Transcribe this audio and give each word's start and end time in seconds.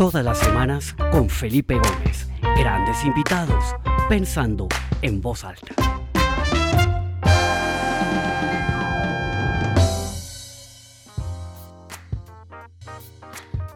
Todas 0.00 0.24
las 0.24 0.38
semanas 0.38 0.94
con 1.12 1.28
Felipe 1.28 1.74
Gómez. 1.74 2.26
Grandes 2.56 3.04
invitados, 3.04 3.62
pensando 4.08 4.66
en 5.02 5.20
voz 5.20 5.44
alta. 5.44 5.74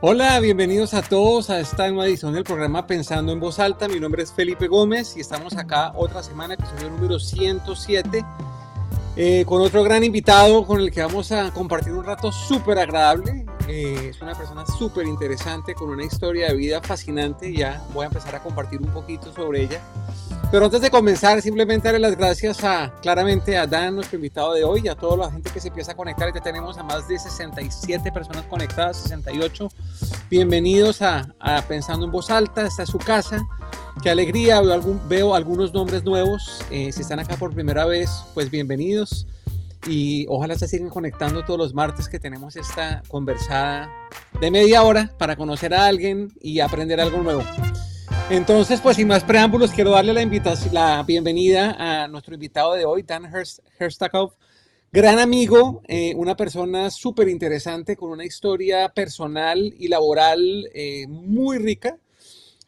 Hola, 0.00 0.41
bienvenidos 0.41 0.95
a 0.95 1.02
todos 1.02 1.50
a 1.50 1.61
esta 1.61 1.89
nueva 1.89 2.07
edición 2.07 2.32
del 2.32 2.45
programa 2.45 2.86
Pensando 2.86 3.30
en 3.30 3.38
Voz 3.38 3.59
Alta. 3.59 3.86
Mi 3.86 4.00
nombre 4.00 4.22
es 4.22 4.32
Felipe 4.32 4.66
Gómez 4.66 5.18
y 5.18 5.20
estamos 5.20 5.54
acá 5.59 5.93
otra 5.95 6.22
semana, 6.22 6.54
episodio 6.54 6.88
número 6.88 7.18
107, 7.18 8.25
eh, 9.16 9.45
con 9.46 9.61
otro 9.61 9.82
gran 9.82 10.02
invitado 10.02 10.66
con 10.66 10.80
el 10.80 10.91
que 10.91 11.02
vamos 11.02 11.30
a 11.32 11.50
compartir 11.50 11.93
un 11.93 12.04
rato 12.04 12.32
súper 12.32 12.79
agradable. 12.79 13.43
Eh, 13.69 14.11
es 14.11 14.21
una 14.21 14.35
persona 14.35 14.67
súper 14.67 15.07
interesante, 15.07 15.75
con 15.75 15.89
una 15.89 16.05
historia 16.05 16.49
de 16.49 16.55
vida 16.55 16.82
fascinante. 16.82 17.53
Ya 17.53 17.82
voy 17.95 18.05
a 18.05 18.09
empezar 18.09 18.35
a 18.35 18.43
compartir 18.43 18.81
un 18.81 18.93
poquito 18.93 19.32
sobre 19.32 19.63
ella. 19.63 19.81
Pero 20.50 20.67
antes 20.67 20.82
de 20.82 20.91
comenzar, 20.91 21.41
simplemente 21.41 21.89
darle 21.89 22.00
las 22.00 22.17
gracias 22.17 22.63
a, 22.63 22.93
claramente 23.00 23.57
a 23.57 23.67
Dan, 23.67 23.96
nuestro 23.96 24.17
invitado 24.17 24.53
de 24.53 24.63
hoy, 24.63 24.82
y 24.85 24.89
a 24.89 24.95
toda 24.95 25.17
la 25.17 25.32
gente 25.32 25.50
que 25.50 25.61
se 25.61 25.69
empieza 25.69 25.93
a 25.93 25.96
conectar. 25.96 26.32
Ya 26.32 26.41
tenemos 26.41 26.77
a 26.79 26.82
más 26.82 27.08
de 27.08 27.19
67 27.19 28.13
personas 28.13 28.45
conectadas, 28.46 28.99
68. 28.99 29.69
Bienvenidos 30.31 31.00
a, 31.03 31.27
Pensando 31.67 32.06
en 32.06 32.12
Voz 32.12 32.31
Alta, 32.31 32.67
esta 32.67 32.83
es 32.83 32.91
su 32.91 32.98
casa. 32.98 33.42
Qué 34.03 34.11
alegría, 34.11 34.61
veo, 34.61 34.75
algún, 34.75 35.00
veo 35.08 35.34
algunos 35.34 35.72
nombres 35.72 36.05
nuevos. 36.05 36.61
Eh, 36.70 36.92
si 36.92 37.00
están 37.00 37.19
acá 37.19 37.36
por 37.36 37.55
primera 37.55 37.86
vez, 37.86 38.11
pues 38.34 38.50
bienvenidos. 38.50 39.27
Y 39.86 40.27
ojalá 40.28 40.56
se 40.56 40.66
sigan 40.66 40.88
conectando 40.88 41.44
todos 41.44 41.58
los 41.58 41.74
martes 41.74 42.08
que 42.08 42.19
tenemos 42.19 42.56
esta 42.56 43.02
conversada 43.08 43.91
de 44.41 44.50
media 44.50 44.83
hora 44.83 45.12
para 45.19 45.36
conocer 45.36 45.74
a 45.74 45.86
alguien 45.86 46.33
y 46.41 46.60
aprender 46.60 47.00
algo 47.00 47.22
nuevo. 47.22 47.42
Entonces, 48.30 48.80
pues 48.80 48.96
sin 48.96 49.08
más 49.08 49.22
preámbulos, 49.22 49.70
quiero 49.72 49.91
darle 49.91 50.14
la, 50.14 50.22
invitación, 50.22 50.72
la 50.72 51.02
bienvenida 51.02 51.76
a 51.78 52.08
nuestro 52.08 52.32
invitado 52.32 52.72
de 52.72 52.86
hoy, 52.86 53.02
Dan 53.02 53.30
Herstakov, 53.78 54.32
gran 54.91 55.18
amigo, 55.18 55.82
eh, 55.88 56.14
una 56.16 56.34
persona 56.34 56.91
súper 56.91 57.28
interesante 57.28 57.96
con 57.96 58.10
una 58.10 58.24
historia 58.24 58.88
personal 58.88 59.74
y 59.78 59.88
laboral 59.88 60.70
eh, 60.72 61.06
muy 61.06 61.58
rica. 61.58 61.98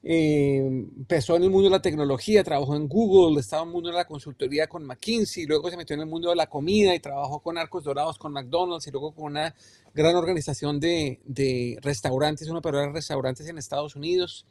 Eh, 0.09 0.59
empezó 0.59 1.35
en 1.35 1.43
el 1.43 1.51
mundo 1.51 1.65
de 1.65 1.73
la 1.73 1.83
tecnología, 1.83 2.45
trabajó 2.45 2.77
en 2.77 2.87
Google, 2.87 3.41
estaba 3.41 3.63
en 3.63 3.71
el 3.71 3.73
mundo 3.73 3.89
de 3.91 3.97
la 3.97 4.05
consultoría 4.05 4.69
con 4.69 4.85
McKinsey, 4.85 5.47
luego 5.47 5.69
se 5.69 5.77
metió 5.77 5.95
en 5.95 6.03
el 6.03 6.07
mundo 6.07 6.31
de 6.31 6.37
la 6.37 6.47
comida 6.47 6.95
y 6.95 7.01
trabajó 7.01 7.41
con 7.41 7.59
Arcos 7.59 7.83
Dorados, 7.83 8.17
con 8.17 8.33
McDonald's 8.33 8.87
y 8.87 8.93
luego 8.93 9.13
con 9.13 9.33
una 9.33 9.53
gran 9.93 10.15
organización 10.15 10.79
de, 10.79 11.19
de 11.25 11.77
restaurantes, 11.83 12.49
una 12.49 12.61
operadora 12.61 12.87
de 12.87 12.95
restaurantes 12.95 13.49
en 13.49 13.59
Estados 13.59 13.97
Unidos. 13.97 14.47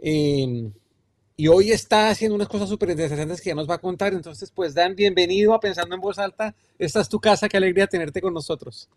Em, 0.00 0.72
y 1.36 1.46
hoy 1.46 1.70
está 1.70 2.10
haciendo 2.10 2.34
unas 2.34 2.48
cosas 2.48 2.68
súper 2.68 2.90
interesantes 2.90 3.40
que 3.40 3.50
ya 3.50 3.54
nos 3.54 3.70
va 3.70 3.74
a 3.76 3.80
contar. 3.80 4.12
Entonces, 4.14 4.50
pues 4.50 4.74
Dan, 4.74 4.96
bienvenido 4.96 5.54
a 5.54 5.60
Pensando 5.60 5.94
en 5.94 6.00
Voz 6.00 6.18
Alta. 6.18 6.56
Esta 6.76 7.00
es 7.00 7.08
tu 7.08 7.20
casa, 7.20 7.48
qué 7.48 7.56
alegría 7.56 7.86
tenerte 7.86 8.20
con 8.20 8.34
nosotros. 8.34 8.88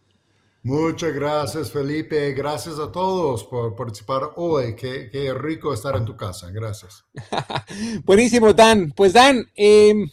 Muchas 0.66 1.14
gracias, 1.14 1.72
Felipe. 1.72 2.34
Gracias 2.34 2.80
a 2.80 2.92
todos 2.92 3.44
por 3.44 3.76
participar 3.76 4.32
hoy. 4.36 4.76
Qué, 4.76 5.32
rico 5.38 5.72
estar 5.72 5.96
en 5.96 6.06
tu 6.06 6.18
casa. 6.18 6.50
Gracias. 6.50 7.06
Buenísimo, 8.04 8.52
Dan. 8.52 8.92
Pues 8.96 9.14
Dan, 9.14 9.48
em, 9.54 10.10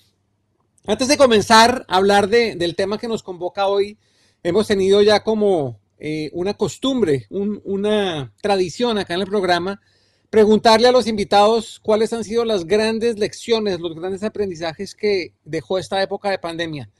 antes 0.86 1.08
de 1.08 1.16
comenzar 1.16 1.86
a 1.88 1.96
hablar 1.96 2.28
de, 2.28 2.54
del 2.54 2.76
tema 2.76 2.98
que 2.98 3.08
nos 3.08 3.22
convoca 3.22 3.66
hoy, 3.66 3.96
hemos 4.42 4.66
tenido 4.66 5.00
ya 5.00 5.24
como 5.24 5.80
eh, 5.98 6.28
una 6.34 6.52
costumbre, 6.52 7.26
una 7.30 8.34
tradición 8.42 8.98
acá 8.98 9.14
en 9.14 9.22
el 9.22 9.28
programa 9.28 9.80
preguntarle 10.28 10.86
a 10.86 10.92
los 10.92 11.06
invitados 11.06 11.80
cuáles 11.82 12.12
han 12.12 12.24
sido 12.24 12.44
las 12.44 12.66
grandes 12.66 13.18
lecciones, 13.18 13.80
los 13.80 13.94
grandes 13.94 14.22
aprendizajes 14.22 14.94
que 14.94 15.32
dejó 15.46 15.78
esta 15.78 16.02
época 16.02 16.28
de 16.28 16.38
pandemia. 16.38 16.90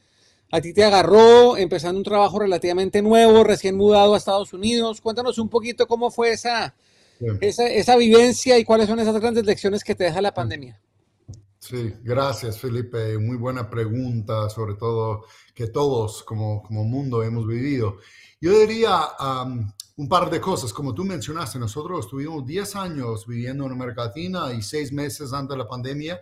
A 0.55 0.61
ti 0.61 0.75
te 0.75 0.85
agarró 0.85 1.57
empezando 1.57 1.97
un 1.97 2.05
trabajo 2.05 2.39
relativamente 2.39 3.01
nuevo, 3.01 3.43
recién 3.43 3.75
mudado 3.75 4.13
a 4.13 4.19
Estados 4.19 4.53
Unidos. 4.53 5.01
Cuéntanos 5.01 5.39
un 5.39 5.49
poquito 5.49 5.87
cómo 5.87 6.11
fue 6.11 6.33
esa, 6.33 6.75
esa, 7.41 7.97
vivencia 7.97 8.59
y 8.59 8.65
cuáles 8.65 8.87
son 8.87 9.01
esas 9.01 9.19
grandes 9.19 9.47
lecciones 9.47 9.83
que 9.83 9.95
te 9.95 10.05
deja 10.05 10.21
la 10.21 10.35
pandemia. 10.35 10.79
Sí, 11.59 11.95
gracias 12.03 12.59
Felipe. 12.59 13.17
Muy 13.17 13.39
buena 13.39 13.71
pregunta, 13.71 14.51
sobre 14.51 14.75
todo 14.75 15.25
que 15.55 15.69
todos 15.69 16.23
como, 16.23 16.63
como 16.63 16.85
mundo 16.85 17.23
hemos 17.23 17.47
vivido. 17.47 17.97
Yo 18.39 18.53
diría, 18.59 19.09
un 19.97 20.07
par 20.07 20.29
de 20.29 20.39
cosas. 20.39 20.71
Como 20.75 20.93
tú 20.93 21.03
mencionaste, 21.03 21.59
nosotros 21.59 22.05
estuvimos 22.05 22.45
10 22.45 22.77
años 22.77 23.27
viviendo 23.27 23.65
en 23.65 23.73
América 23.73 24.05
Latina 24.05 24.53
y 24.53 24.61
seis 24.61 24.93
meses 24.93 25.33
antes 25.33 25.57
de 25.57 25.63
la 25.63 25.67
pandemia 25.67 26.21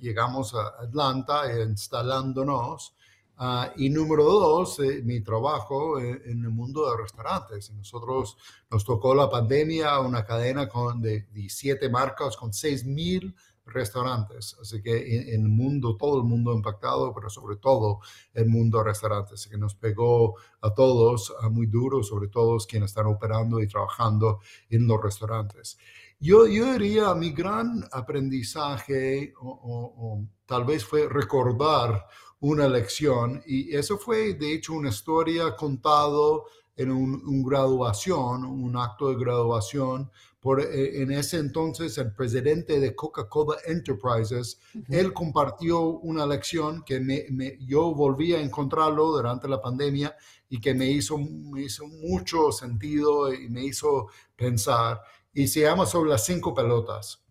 llegamos 0.00 0.54
a 0.54 0.68
Atlanta 0.82 1.42
instalándonos. 1.62 2.94
Ah, 3.38 3.72
y 3.76 3.88
número 3.88 4.24
dos, 4.24 4.78
eh, 4.80 5.02
mi 5.02 5.20
trabajo 5.20 5.98
en 5.98 6.44
el 6.44 6.50
mundo 6.50 6.88
de 6.88 7.02
restaurantes. 7.02 7.70
Nosotros 7.70 8.36
nos 8.70 8.84
tocó 8.84 9.14
la 9.14 9.28
pandemia, 9.28 9.98
una 10.00 10.24
cadena 10.24 10.68
con 10.68 11.00
de, 11.00 11.22
de 11.32 11.48
siete 11.48 11.88
marcas 11.88 12.36
con 12.36 12.52
6 12.52 12.84
mil 12.84 13.34
restaurantes. 13.66 14.56
Así 14.60 14.82
que 14.82 15.34
en, 15.34 15.42
el 15.42 15.48
mundo, 15.48 15.96
todo 15.96 16.18
el 16.18 16.24
mundo 16.24 16.52
impactado, 16.52 17.12
pero 17.14 17.30
sobre 17.30 17.56
todo 17.56 18.00
el 18.34 18.46
mundo 18.46 18.78
de 18.78 18.84
restaurantes. 18.84 19.34
Así 19.34 19.50
que 19.50 19.58
nos 19.58 19.74
pegó 19.74 20.36
a 20.60 20.72
todos 20.74 21.32
a 21.40 21.48
muy 21.48 21.66
duro, 21.66 22.02
sobre 22.02 22.28
todo 22.28 22.58
quienes 22.58 22.90
están 22.90 23.06
operando 23.06 23.60
y 23.60 23.68
trabajando 23.68 24.40
en 24.70 24.86
los 24.86 25.02
restaurantes. 25.02 25.78
Yo, 26.22 26.46
yo 26.46 26.72
diría, 26.74 27.12
mi 27.16 27.32
gran 27.32 27.84
aprendizaje, 27.90 29.34
o, 29.40 30.24
tal 30.46 30.64
vez 30.64 30.84
fue 30.84 31.08
recordar 31.08 32.06
una 32.38 32.68
lección, 32.68 33.42
y 33.44 33.74
eso 33.74 33.98
fue 33.98 34.34
de 34.34 34.54
hecho 34.54 34.74
una 34.74 34.90
historia 34.90 35.56
contado 35.56 36.44
en 36.76 36.92
un 36.92 37.42
graduación, 37.42 38.44
un 38.44 38.76
acto 38.76 39.08
de 39.08 39.16
graduación 39.16 40.12
por, 40.42 40.60
eh, 40.60 41.00
en 41.00 41.12
ese 41.12 41.38
entonces 41.38 41.96
el 41.98 42.12
presidente 42.12 42.80
de 42.80 42.96
Coca-Cola 42.96 43.58
Enterprises, 43.64 44.58
él 44.88 45.12
compartió 45.12 45.82
una 45.82 46.26
lección 46.26 46.82
que 46.82 46.98
me, 46.98 47.56
yo 47.60 47.94
volví 47.94 48.34
a 48.34 48.40
encontrarlo 48.40 49.12
durante 49.12 49.46
la 49.46 49.60
pandemia 49.60 50.16
y 50.48 50.60
que 50.60 50.74
me 50.74 50.90
hizo, 50.90 51.16
me 51.16 51.62
hizo 51.62 51.86
mucho 51.86 52.50
sentido 52.50 53.32
y 53.32 53.48
me 53.48 53.64
hizo 53.64 54.08
pensar. 54.34 55.00
Y 55.32 55.48
se 55.48 55.60
llama 55.60 55.86
sobre 55.86 56.10
las 56.10 56.24
cinco 56.24 56.54
pelotas. 56.54 57.24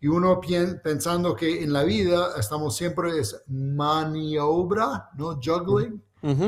Y 0.00 0.08
uno 0.08 0.40
pensando 0.82 1.34
que 1.34 1.62
en 1.62 1.72
la 1.72 1.82
vida 1.84 2.34
estamos 2.38 2.76
siempre 2.76 3.18
es 3.18 3.42
maniobra, 3.46 5.10
¿no? 5.16 5.40
Juggling. 5.42 6.02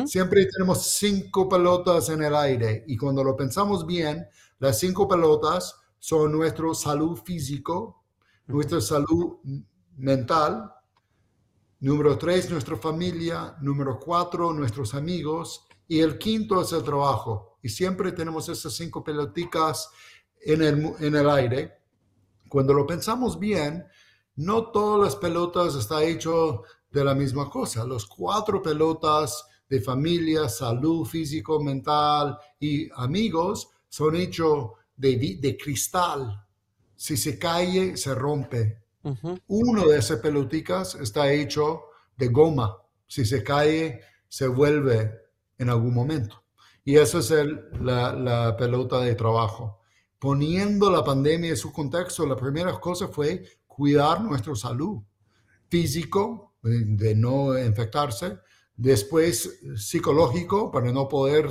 Siempre 0.06 0.46
tenemos 0.46 0.82
cinco 0.82 1.48
pelotas 1.48 2.08
en 2.08 2.24
el 2.24 2.34
aire. 2.34 2.84
Y 2.88 2.96
cuando 2.96 3.22
lo 3.22 3.36
pensamos 3.36 3.86
bien, 3.86 4.26
las 4.58 4.80
cinco 4.80 5.06
pelotas 5.06 5.76
son 5.98 6.32
nuestro 6.32 6.74
salud 6.74 7.16
físico, 7.16 8.04
nuestra 8.46 8.80
salud 8.80 9.38
mental, 9.96 10.72
número 11.80 12.18
tres, 12.18 12.50
nuestra 12.50 12.76
familia, 12.76 13.56
número 13.60 13.98
cuatro, 14.00 14.52
nuestros 14.52 14.94
amigos, 14.94 15.64
y 15.86 16.00
el 16.00 16.18
quinto 16.18 16.60
es 16.60 16.72
el 16.72 16.82
trabajo. 16.82 17.58
Y 17.62 17.68
siempre 17.68 18.12
tenemos 18.12 18.48
esas 18.48 18.72
cinco 18.74 19.02
pelotitas 19.02 19.90
en 20.42 20.62
el, 20.62 20.94
en 21.00 21.16
el 21.16 21.28
aire. 21.28 21.78
Cuando 22.48 22.72
lo 22.72 22.86
pensamos 22.86 23.38
bien, 23.38 23.84
no 24.36 24.70
todas 24.70 25.00
las 25.04 25.16
pelotas 25.16 25.74
están 25.74 26.02
hecho 26.02 26.62
de 26.90 27.04
la 27.04 27.14
misma 27.14 27.50
cosa. 27.50 27.84
Los 27.84 28.06
cuatro 28.06 28.62
pelotas 28.62 29.44
de 29.68 29.80
familia, 29.80 30.48
salud 30.48 31.04
físico, 31.04 31.60
mental 31.60 32.38
y 32.58 32.88
amigos 32.94 33.68
son 33.88 34.16
hechos 34.16 34.70
de, 34.96 35.56
cristal. 35.62 36.44
Si 36.96 37.16
se 37.16 37.38
cae, 37.38 37.96
se 37.96 38.14
rompe. 38.14 38.82
Uno 39.46 39.86
de 39.86 39.98
esas 39.98 40.20
pelotitas 40.20 40.94
está 40.96 41.32
hecho 41.32 41.82
de 42.16 42.28
goma. 42.28 42.76
Si 43.06 43.24
se 43.24 43.42
cae, 43.42 44.00
se 44.28 44.46
vuelve 44.48 45.12
en 45.56 45.70
algún 45.70 45.94
momento. 45.94 46.42
Y 46.84 46.96
esa 46.96 47.18
es 47.18 47.30
la, 47.80 48.12
la, 48.12 48.56
pelota 48.56 49.00
de 49.00 49.14
trabajo. 49.14 49.77
Poniendo 50.18 50.90
la 50.90 51.04
pandemia 51.04 51.50
en 51.50 51.56
su 51.56 51.72
contexto, 51.72 52.26
la 52.26 52.36
primera 52.36 52.78
cosa 52.80 53.08
fue 53.08 53.44
cuidar 53.66 54.20
nuestra 54.20 54.54
salud 54.54 55.02
físico, 55.68 56.54
de 56.62 57.14
no 57.14 57.56
infectarse, 57.58 58.38
Después, 58.78 59.58
psicológico, 59.74 60.70
para 60.70 60.92
no 60.92 61.08
poder 61.08 61.50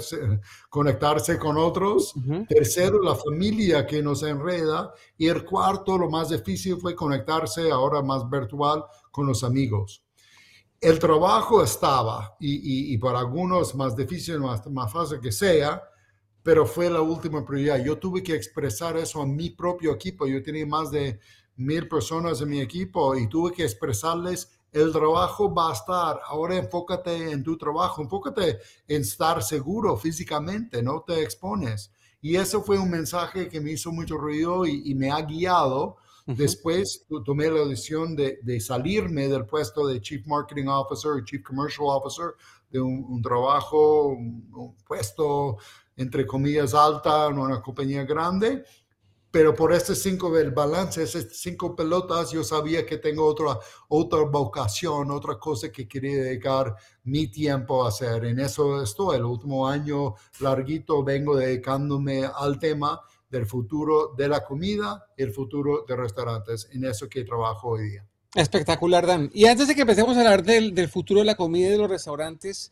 conectarse 0.70 1.38
con 1.38 1.58
otros. 1.58 2.14
Tercero, 2.48 3.02
la 3.02 3.16
familia 3.16 3.86
que 3.86 4.02
nos 4.02 4.24
enreda. 4.24 4.94
Y 5.18 5.28
el 5.28 5.44
cuarto, 5.44 5.98
lo 5.98 6.10
más 6.10 6.30
difícil 6.30 6.78
fue 6.78 6.96
conectarse, 6.96 7.70
ahora 7.70 8.02
más 8.02 8.30
virtual, 8.30 8.86
con 9.12 9.28
los 9.28 9.44
amigos. 9.44 10.06
El 10.80 11.00
trabajo 11.00 11.62
estaba, 11.62 12.38
y, 12.40 12.98
para 12.98 13.20
algunos 13.20 13.76
más 13.76 13.94
difícil, 13.94 14.40
más, 14.40 14.66
más 14.68 14.90
fácil 14.90 15.20
que 15.20 15.34
sea, 15.34 15.84
pero 16.48 16.66
fue 16.66 16.90
la 16.90 17.02
última 17.02 17.46
prioridad. 17.46 17.84
Yo 17.84 17.98
tuve 17.98 18.24
que 18.24 18.34
expresar 18.34 18.96
eso 18.96 19.22
a 19.22 19.26
mi 19.26 19.50
propio 19.50 19.92
equipo. 19.92 20.26
Yo 20.26 20.42
tenía 20.42 20.66
más 20.66 20.90
de 20.92 21.20
mil 21.58 21.90
personas 21.90 22.40
en 22.40 22.48
mi 22.48 22.62
equipo 22.62 23.18
y 23.18 23.28
tuve 23.28 23.52
que 23.52 23.64
expresarles 23.64 24.50
el 24.72 24.94
trabajo 24.94 25.54
va 25.54 25.72
a 25.72 25.74
estar. 25.74 26.22
Ahora 26.26 26.56
enfócate 26.56 27.32
en 27.32 27.44
tu 27.44 27.58
trabajo, 27.58 28.02
enfócate 28.02 28.60
en 28.88 29.02
estar 29.02 29.44
seguro 29.44 29.98
físicamente, 29.98 30.82
no 30.82 31.04
te 31.06 31.22
expones. 31.22 31.92
Y 32.22 32.38
eso 32.38 32.64
fue 32.64 32.80
un 32.80 32.92
mensaje 32.92 33.50
que 33.50 33.60
me 33.60 33.72
hizo 33.72 33.92
mucho 33.92 34.18
ruido 34.18 34.66
y, 34.66 34.96
me 34.96 35.12
ha 35.12 35.22
guiado. 35.24 35.98
Después 36.26 37.06
tomé 37.26 37.52
la 37.52 37.66
decisión 37.66 38.16
de, 38.16 38.62
salirme 38.62 39.28
del 39.28 39.46
puesto 39.46 39.86
de 39.86 40.00
Chief 40.00 40.26
Marketing 40.26 40.68
Officer, 40.68 41.26
Chief 41.26 41.44
Commercial 41.44 41.88
Officer, 41.90 42.36
de 42.70 42.80
un, 42.80 43.22
trabajo, 43.22 44.08
un, 44.08 44.76
puesto 44.88 45.58
entre 45.98 46.26
comillas 46.26 46.74
alta 46.74 47.28
en 47.28 47.38
una 47.38 47.62
compañía 47.62 48.06
grande 48.06 48.64
pero 49.38 49.54
por 49.54 49.74
este 49.74 49.94
cinco, 49.94 50.36
el 50.38 50.52
balance, 50.52 51.04
esas 51.04 51.28
cinco 51.32 51.76
pelotas, 51.76 52.32
yo 52.32 52.44
sabía 52.44 52.86
que 52.86 52.98
tengo 52.98 53.26
otra, 53.26 53.60
otra 53.90 54.22
vocación, 54.22 55.12
otra 55.12 55.38
cosa 55.38 55.72
que 55.72 55.88
quería 55.88 56.24
dedicar 56.24 56.76
mi 57.04 57.28
tiempo 57.28 57.84
a 57.86 57.90
hacer. 57.90 58.26
En 58.26 58.40
eso 58.40 58.82
estoy. 58.82 59.18
El 59.18 59.26
último 59.26 59.68
año 59.68 60.16
larguito 60.40 61.04
vengo 61.04 61.36
dedicándome 61.36 62.26
al 62.26 62.58
tema 62.58 63.00
del 63.30 63.46
futuro 63.46 64.14
de 64.18 64.30
la 64.30 64.44
comida 64.44 65.06
y 65.18 65.24
el 65.24 65.34
futuro 65.34 65.84
de 65.88 65.96
restaurantes. 65.96 66.70
En 66.72 66.86
eso 66.86 67.10
que 67.10 67.24
trabajo 67.24 67.70
hoy 67.70 67.90
día. 67.90 68.08
Espectacular, 68.34 69.06
Dan. 69.06 69.30
Y 69.34 69.46
antes 69.46 69.68
de 69.68 69.76
que 69.76 69.82
empecemos 69.82 70.16
a 70.16 70.22
hablar 70.22 70.44
del 70.44 70.90
futuro 70.90 71.20
de 71.20 71.26
la 71.26 71.36
comida 71.36 71.68
y 71.68 71.72
de 71.72 71.78
los 71.78 71.90
restaurantes, 71.90 72.72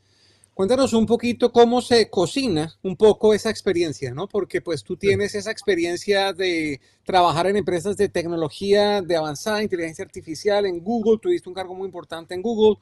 Cuéntanos 0.56 0.94
un 0.94 1.06
poquito 1.06 1.52
cómo 1.52 1.82
se 1.82 2.10
cocina 2.10 2.74
un 2.82 2.96
poco 2.96 3.34
esa 3.34 3.50
experiencia, 3.50 4.14
¿no? 4.14 4.30
Porque 4.30 4.62
pues 4.62 4.86
tú 4.86 4.96
tienes 4.96 5.36
esa 5.36 5.52
experiencia 5.52 6.32
de 6.32 6.80
trabajar 7.04 7.48
en 7.48 7.58
empresas 7.58 7.98
de 7.98 8.08
tecnología 8.08 9.02
de 9.02 9.18
avanzada, 9.18 9.62
inteligencia 9.62 10.06
artificial, 10.06 10.66
en 10.66 10.82
Google, 10.82 11.20
tuviste 11.22 11.50
un 11.50 11.56
cargo 11.56 11.76
muy 11.76 11.88
importante 11.88 12.36
en 12.36 12.42
Google, 12.42 12.78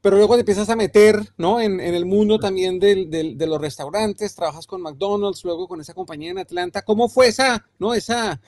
pero 0.00 0.16
luego 0.16 0.34
te 0.34 0.40
empiezas 0.42 0.68
a 0.68 0.76
meter, 0.76 1.16
¿no? 1.36 1.60
En, 1.60 1.80
el 1.80 2.06
mundo 2.06 2.38
también 2.38 2.78
de 2.78 3.46
los 3.48 3.60
restaurantes, 3.60 4.36
trabajas 4.36 4.68
con 4.68 4.80
McDonald's, 4.80 5.42
luego 5.42 5.66
con 5.66 5.80
esa 5.80 5.94
compañía 5.94 6.30
en 6.30 6.38
Atlanta. 6.38 6.82
¿Cómo 6.82 7.08
fue 7.08 7.26
esa, 7.26 7.66
¿no? 7.80 7.94
Esa, 7.94 8.40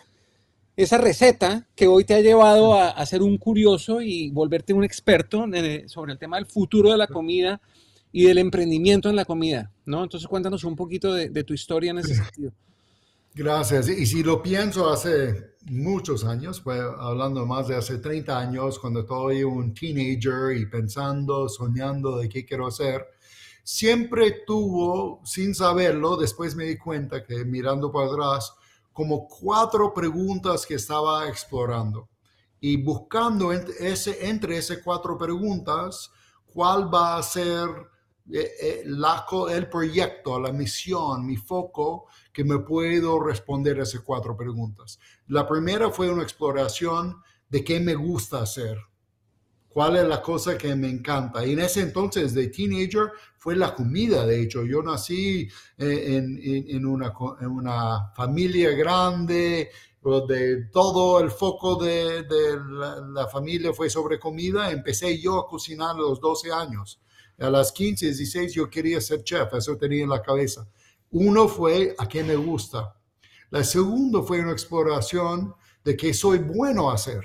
esa 0.77 0.99
receta 0.99 1.67
que 1.75 1.89
hoy 1.89 2.05
te 2.05 2.15
ha 2.15 2.21
llevado 2.21 2.75
a, 2.75 2.91
a 2.91 3.05
ser 3.05 3.21
un 3.21 3.37
curioso 3.37 4.01
y 4.01 4.31
volverte 4.31 4.73
un 4.73 4.85
experto 4.85 5.45
sobre 5.89 6.13
el 6.13 6.19
tema 6.21 6.37
del 6.37 6.47
futuro 6.47 6.93
de 6.93 6.99
la 6.99 7.09
comida? 7.09 7.61
Y 8.17 8.27
del 8.27 8.39
emprendimiento 8.39 9.11
en 9.11 9.17
la 9.17 9.25
comida, 9.25 9.73
¿no? 9.85 10.05
Entonces 10.05 10.29
cuéntanos 10.29 10.63
un 10.63 10.77
poquito 10.77 11.13
de, 11.13 11.43
tu 11.43 11.53
historia 11.53 11.91
en 11.91 11.99
ese 11.99 12.15
sentido. 12.15 12.53
Gracias. 13.35 13.89
Y 13.89 14.07
si 14.07 14.23
lo 14.23 14.41
pienso 14.41 14.89
hace 14.89 15.57
muchos 15.65 16.25
años, 16.25 16.61
fue 16.61 16.79
hablando 16.79 17.45
más 17.45 17.67
de 17.67 17.75
hace 17.75 17.99
30 17.99 18.39
años, 18.39 18.79
cuando 18.79 19.01
estoy 19.01 19.43
un 19.43 19.75
teenager 19.75 20.57
y 20.57 20.65
pensando, 20.67 21.49
soñando 21.49 22.19
de 22.19 22.29
qué 22.29 22.45
quiero 22.47 22.69
hacer, 22.69 23.05
siempre 23.65 24.45
tuvo, 24.47 25.21
sin 25.25 25.53
saberlo, 25.53 26.17
después 26.17 26.55
me 26.55 26.67
di 26.67 26.79
cuenta 26.79 27.25
que 27.25 27.45
mirando 27.45 27.91
para 27.91 28.07
atrás, 28.07 28.55
como 28.93 29.27
cuatro 29.27 29.93
preguntas 29.93 30.65
que 30.65 30.75
estaba 30.75 31.29
explorando. 31.29 32.09
Y 32.61 32.81
buscando 32.81 33.53
entre, 33.53 33.75
ese, 33.91 34.29
entre 34.29 34.57
esas 34.57 34.79
cuatro 34.85 35.19
preguntas, 35.19 36.13
cuál 36.47 36.95
va 36.95 37.19
a 37.19 37.23
ser 37.25 37.93
la, 38.27 39.27
el 39.51 39.69
proyecto, 39.69 40.41
la 40.41 40.53
misión, 40.53 41.27
mi 41.27 41.37
foco, 41.37 42.07
que 42.33 42.45
me 42.45 42.59
puedo 42.61 43.21
responder 43.21 43.79
esas 43.79 44.01
cuatro 44.01 44.37
preguntas. 44.37 44.99
La 45.29 45.47
primera 45.47 45.91
fue 45.91 46.11
una 46.11 46.23
exploración 46.23 47.17
de 47.49 47.63
qué 47.63 47.81
me 47.81 47.95
gusta 47.95 48.43
hacer, 48.43 48.79
cuál 49.69 49.97
es 49.97 50.07
la 50.07 50.23
cosa 50.23 50.57
que 50.57 50.75
me 50.75 50.89
encanta. 50.89 51.45
Y 51.45 51.53
en 51.53 51.61
ese 51.61 51.83
entonces, 51.83 52.35
de 52.35 52.49
teenager, 52.49 53.13
fue 53.37 53.57
la 53.57 53.75
comida. 53.75 54.25
De 54.25 54.41
hecho, 54.41 54.65
yo 54.65 54.83
nací 54.83 55.49
eh, 55.77 56.17
en, 56.17 56.41
en, 56.43 56.87
una, 56.87 57.13
en 57.41 57.49
una, 57.49 58.13
familia 58.15 58.71
grande, 58.71 59.71
de 60.29 60.65
todo 60.71 61.21
el 61.21 61.31
foco 61.31 61.77
de, 61.77 62.27
la, 63.13 63.27
familia 63.29 63.73
fue 63.73 63.89
sobre 63.89 64.19
comida. 64.19 64.71
Empecé 64.71 65.19
yo 65.21 65.39
a 65.39 65.49
cocinar 65.49 65.91
a 65.91 65.99
los 65.99 66.21
12 66.21 66.53
años. 66.53 67.01
A 67.39 67.51
las 67.51 67.73
15, 67.73 68.07
16 68.07 68.55
yo 68.55 68.71
quería 68.71 69.01
ser 69.01 69.23
chef, 69.25 69.53
eso 69.55 69.77
tenía 69.77 70.05
en 70.05 70.11
la 70.11 70.23
cabeza. 70.23 70.67
Uno 71.11 71.49
fue 71.49 71.95
a 71.99 72.09
qué 72.09 72.23
me 72.23 72.37
gusta. 72.37 72.95
La 73.51 73.63
segunda 73.63 74.23
fue 74.23 74.41
una 74.41 74.53
exploración 74.53 75.55
de 75.85 75.97
qué 75.97 76.15
soy 76.15 76.39
bueno 76.39 76.91
a 76.91 76.95
hacer. 76.95 77.23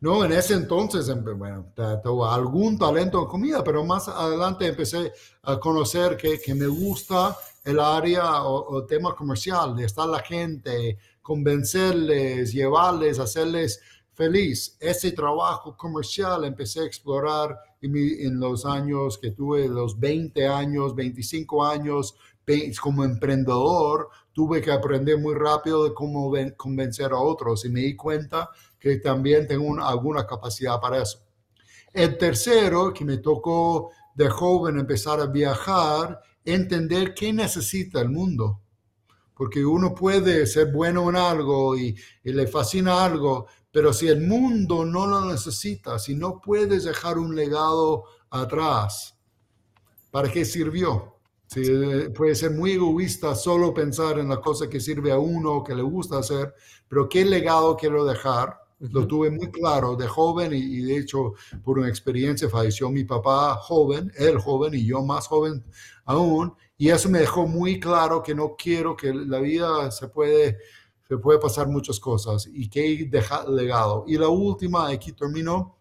No, 0.00 0.24
en 0.24 0.32
ese 0.32 0.54
entonces, 0.54 1.12
bueno, 1.36 1.72
tengo 1.76 2.26
algún 2.26 2.78
talento 2.78 3.20
en 3.20 3.28
comida, 3.28 3.62
pero 3.62 3.84
más 3.84 4.08
adelante 4.08 4.66
empecé 4.66 5.12
a 5.42 5.60
conocer 5.60 6.16
que, 6.16 6.40
que 6.40 6.54
me 6.54 6.66
gusta 6.66 7.36
el 7.64 7.78
área 7.78 8.42
o, 8.44 8.80
el 8.80 8.86
tema 8.86 9.14
comercial, 9.14 9.76
de 9.76 9.84
estar 9.84 10.08
la 10.08 10.20
gente, 10.20 10.98
convencerles, 11.20 12.52
llevarles, 12.52 13.18
hacerles 13.18 13.80
feliz. 14.20 14.76
Ese 14.78 15.12
trabajo 15.12 15.74
comercial 15.74 16.44
empecé 16.44 16.80
a 16.80 16.84
explorar 16.84 17.58
en, 17.80 18.38
los 18.38 18.66
años 18.66 19.16
que 19.16 19.30
tuve, 19.30 19.66
los 19.66 19.98
20 19.98 20.46
años, 20.46 20.94
25 20.94 21.64
años 21.64 22.16
como 22.82 23.02
emprendedor, 23.04 24.10
tuve 24.32 24.60
que 24.60 24.72
aprender 24.72 25.16
muy 25.18 25.34
rápido 25.34 25.84
de 25.84 25.94
cómo 25.94 26.32
convencer 26.56 27.12
a 27.12 27.18
otros 27.18 27.64
y 27.64 27.70
me 27.70 27.80
di 27.80 27.96
cuenta 27.96 28.50
que 28.78 28.96
también 28.96 29.46
tengo 29.46 29.82
alguna 29.82 30.26
capacidad 30.26 30.78
para 30.80 31.00
eso. 31.02 31.20
El 31.90 32.18
tercero, 32.18 32.92
que 32.92 33.06
me 33.06 33.18
tocó 33.18 33.90
de 34.14 34.28
joven 34.28 34.78
empezar 34.78 35.18
a 35.20 35.26
viajar, 35.26 36.20
entender 36.44 37.14
qué 37.14 37.32
necesita 37.32 38.02
el 38.02 38.10
mundo 38.10 38.60
porque 39.40 39.64
uno 39.64 39.94
puede 39.94 40.44
ser 40.46 40.70
bueno 40.70 41.08
en 41.08 41.16
algo 41.16 41.74
y, 41.74 41.96
le 42.24 42.46
fascina 42.46 43.02
algo, 43.02 43.46
pero 43.72 43.92
si 43.92 44.08
el 44.08 44.20
mundo 44.20 44.84
no 44.84 45.06
lo 45.06 45.30
necesita, 45.30 45.98
si 45.98 46.14
no 46.14 46.40
puedes 46.40 46.84
dejar 46.84 47.18
un 47.18 47.34
legado 47.36 48.04
atrás, 48.30 49.16
¿para 50.10 50.30
qué 50.30 50.44
sirvió? 50.44 51.16
Si, 51.46 51.62
eh, 51.62 52.10
puede 52.10 52.34
ser 52.34 52.52
muy 52.52 52.72
egoísta 52.72 53.34
solo 53.34 53.74
pensar 53.74 54.18
en 54.18 54.28
la 54.28 54.40
cosa 54.40 54.68
que 54.68 54.80
sirve 54.80 55.10
a 55.12 55.18
uno, 55.18 55.64
que 55.64 55.74
le 55.74 55.82
gusta 55.82 56.18
hacer, 56.18 56.54
pero 56.88 57.08
¿qué 57.08 57.24
legado 57.24 57.76
quiero 57.76 58.04
dejar? 58.04 58.56
Lo 58.78 59.06
tuve 59.06 59.30
muy 59.30 59.50
claro 59.50 59.94
de 59.94 60.06
joven 60.06 60.54
y, 60.54 60.58
y, 60.58 60.82
de 60.82 60.96
hecho 60.96 61.34
por 61.62 61.78
una 61.78 61.88
experiencia 61.88 62.48
falleció 62.48 62.88
mi 62.88 63.04
papá 63.04 63.56
joven, 63.56 64.10
él 64.16 64.38
joven 64.38 64.74
y 64.74 64.86
yo 64.86 65.02
más 65.02 65.26
joven 65.26 65.62
aún, 66.06 66.54
y 66.78 66.88
eso 66.88 67.10
me 67.10 67.18
dejó 67.18 67.46
muy 67.46 67.78
claro 67.78 68.22
que 68.22 68.34
no 68.34 68.56
quiero 68.56 68.96
que 68.96 69.12
la 69.12 69.38
vida 69.38 69.90
se 69.90 70.08
puede, 70.08 70.56
se 71.10 71.18
puede 71.18 71.40
pasar 71.40 71.66
muchas 71.66 71.98
cosas 71.98 72.48
y 72.52 72.70
que 72.70 73.04
dejar 73.10 73.48
legado. 73.48 74.04
Y 74.06 74.16
la 74.16 74.28
última, 74.28 74.88
aquí 74.88 75.10
termino, 75.10 75.76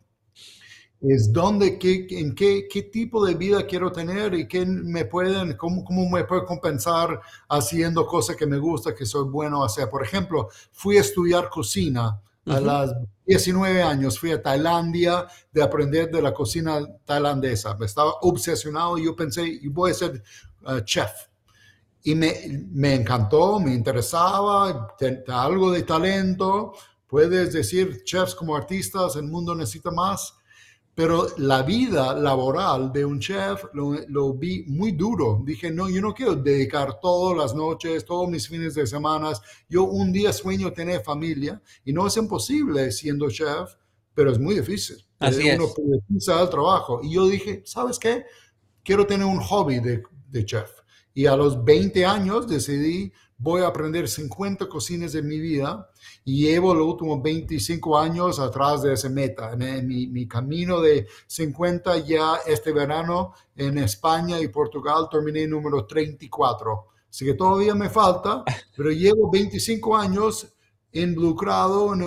es 1.00 1.32
dónde, 1.32 1.78
qué, 1.78 2.08
en 2.10 2.34
qué, 2.34 2.68
qué, 2.68 2.82
tipo 2.82 3.24
de 3.24 3.36
vida 3.36 3.68
quiero 3.68 3.92
tener 3.92 4.34
y 4.34 4.48
qué 4.48 4.66
me 4.66 5.06
pueden, 5.06 5.56
cómo, 5.56 5.86
cómo 5.86 6.10
me 6.10 6.24
puedo 6.24 6.48
compensar 6.48 7.22
haciendo 7.48 8.08
cosas 8.08 8.38
que 8.38 8.48
me 8.48 8.58
gusta, 8.58 8.96
que 8.96 9.06
soy 9.06 9.30
bueno 9.30 9.64
hacer. 9.64 9.88
Por 9.88 10.04
ejemplo, 10.04 10.50
fui 10.72 10.98
a 10.98 11.02
estudiar 11.02 11.48
cocina 11.52 12.20
a 12.48 12.60
las 12.60 12.92
19 13.28 13.84
años, 13.84 14.18
fui 14.18 14.32
a 14.32 14.42
Tailandia 14.42 15.28
de 15.52 15.62
aprender 15.62 16.10
de 16.10 16.24
la 16.24 16.34
cocina 16.34 16.80
tailandesa. 17.06 17.76
Me 17.76 17.86
estaba 17.86 18.14
obsesionado 18.22 18.98
y 18.98 19.06
yo 19.06 19.16
pensé, 19.16 19.60
voy 19.70 19.92
a 19.92 19.94
ser 19.94 20.24
Uh, 20.66 20.82
chef. 20.82 21.29
Y 22.04 22.16
me, 22.16 22.66
me, 22.72 22.96
encantó, 22.96 23.60
me 23.60 23.74
interesaba, 23.74 24.96
algo 25.28 25.72
de 25.72 25.84
talento. 25.84 26.74
Puedes 27.08 27.54
decir, 27.54 28.04
chefs 28.04 28.36
como 28.36 28.56
artistas, 28.56 29.16
el 29.16 29.24
mundo 29.24 29.54
necesita 29.56 29.92
más. 29.92 30.36
Pero 30.96 31.28
la 31.38 31.64
vida 31.64 32.14
laboral 32.14 32.92
de 32.92 33.06
un 33.06 33.20
chef 33.20 33.64
lo, 33.74 33.96
lo, 34.08 34.34
vi 34.34 34.64
muy 34.68 34.92
duro. 34.92 35.42
Dije, 35.46 35.72
no, 35.72 35.90
yo 35.90 36.02
no 36.02 36.14
quiero 36.14 36.36
dedicar 36.36 37.00
todas 37.00 37.38
las 37.38 37.56
noches, 37.56 38.06
todos 38.06 38.30
mis 38.30 38.48
fines 38.48 38.76
de 38.76 38.86
semana. 38.86 39.32
Yo 39.70 39.84
un 39.84 40.12
día 40.12 40.34
sueño 40.34 40.74
tener 40.74 41.02
familia 41.02 41.62
y 41.86 41.94
no 41.94 42.06
es 42.08 42.18
imposible 42.18 42.92
siendo 42.92 43.30
chef, 43.30 43.76
pero 44.14 44.32
es 44.32 44.40
muy 44.40 44.56
difícil. 44.56 44.98
Así 45.20 45.50
Uno 45.50 45.68
es. 46.18 46.28
al 46.28 46.50
trabajo. 46.50 47.00
Y 47.02 47.14
yo 47.14 47.28
dije, 47.28 47.62
¿sabes 47.66 47.98
qué? 47.98 48.26
Quiero 48.84 49.06
tener 49.06 49.26
un 49.26 49.40
hobby 49.40 49.80
de 49.80 50.04
de 50.30 50.46
chef. 50.46 50.70
Y 51.20 51.28
a 51.28 51.36
los 51.36 51.66
20 51.66 52.06
años 52.06 52.48
decidí, 52.48 53.12
voy 53.38 53.62
a 53.64 53.68
aprender 53.68 54.08
50 54.08 54.70
cocinas 54.70 55.14
en 55.16 55.28
mi 55.28 55.38
vida 55.38 55.90
y 56.24 56.44
llevo 56.44 56.74
los 56.74 56.88
últimos 56.88 57.22
25 57.22 58.00
años 58.00 58.40
atrás 58.40 58.84
de 58.84 58.94
esa 58.94 59.10
meta. 59.10 59.52
En, 59.52 59.86
mi, 59.86 60.08
mi, 60.08 60.30
camino 60.30 60.80
de 60.80 61.08
50 61.28 61.98
ya 62.06 62.38
este 62.48 62.72
verano 62.72 63.34
en 63.54 63.80
España 63.80 64.40
y 64.40 64.48
Portugal 64.48 65.10
terminé 65.12 65.46
número 65.46 65.86
34 65.86 66.88
Así 67.10 67.26
que 67.26 67.34
todavía 67.34 67.76
me 67.76 67.90
falta, 67.90 68.46
pero 68.78 68.90
llevo 68.90 69.30
25 69.30 69.98
años 69.98 70.56
involucrado 70.94 71.96
en, 71.96 72.02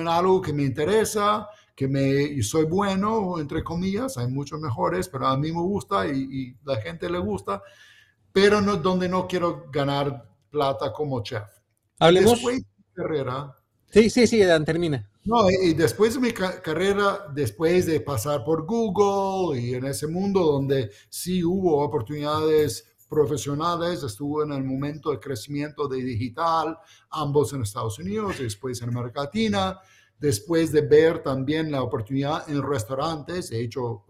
en 0.00 0.08
algo 0.08 0.40
que 0.40 0.54
me 0.54 0.62
interesa, 0.62 1.46
que 1.74 1.88
me, 1.88 2.42
soy 2.42 2.64
bueno, 2.64 3.38
entre 3.38 3.62
comillas, 3.62 4.16
hay 4.16 4.28
muchos 4.28 4.58
mejores, 4.58 5.10
pero 5.10 5.26
a 5.26 5.36
mí 5.36 5.52
me 5.52 5.60
gusta 5.60 6.08
y, 6.08 6.20
y 6.22 6.56
la 6.64 6.76
gente 6.76 7.10
le 7.10 7.18
gusta, 7.18 7.62
pero 8.36 8.60
no, 8.60 8.76
donde 8.76 9.08
no 9.08 9.26
quiero 9.26 9.64
ganar 9.72 10.28
plata 10.50 10.92
como 10.92 11.22
chef. 11.22 11.48
Hablemos. 11.98 12.32
Después 12.32 12.56
de 12.56 12.64
mi 12.76 12.94
carrera. 12.94 13.56
Sí, 13.90 14.10
sí, 14.10 14.26
sí, 14.26 14.40
Dan, 14.40 14.62
termina. 14.62 15.10
No, 15.24 15.48
y 15.50 15.72
después 15.72 16.12
de 16.12 16.20
mi 16.20 16.32
carrera, 16.32 17.28
después 17.32 17.86
de 17.86 17.98
pasar 18.02 18.44
por 18.44 18.66
Google 18.66 19.58
y 19.58 19.72
en 19.72 19.86
ese 19.86 20.06
mundo 20.06 20.40
donde 20.40 20.90
sí 21.08 21.42
hubo 21.42 21.82
oportunidades 21.82 22.84
profesionales, 23.08 24.02
estuvo 24.02 24.42
en 24.42 24.52
el 24.52 24.64
momento 24.64 25.12
de 25.12 25.18
crecimiento 25.18 25.88
de 25.88 26.02
digital, 26.02 26.76
ambos 27.08 27.54
en 27.54 27.62
Estados 27.62 27.98
Unidos, 27.98 28.38
después 28.38 28.82
en 28.82 28.90
América 28.90 29.22
Latina, 29.22 29.80
después 30.18 30.72
de 30.72 30.80
ver 30.80 31.22
también 31.22 31.70
la 31.70 31.82
oportunidad 31.82 32.48
en 32.48 32.62
restaurantes, 32.62 33.50
he 33.50 33.60
hecho 33.60 34.04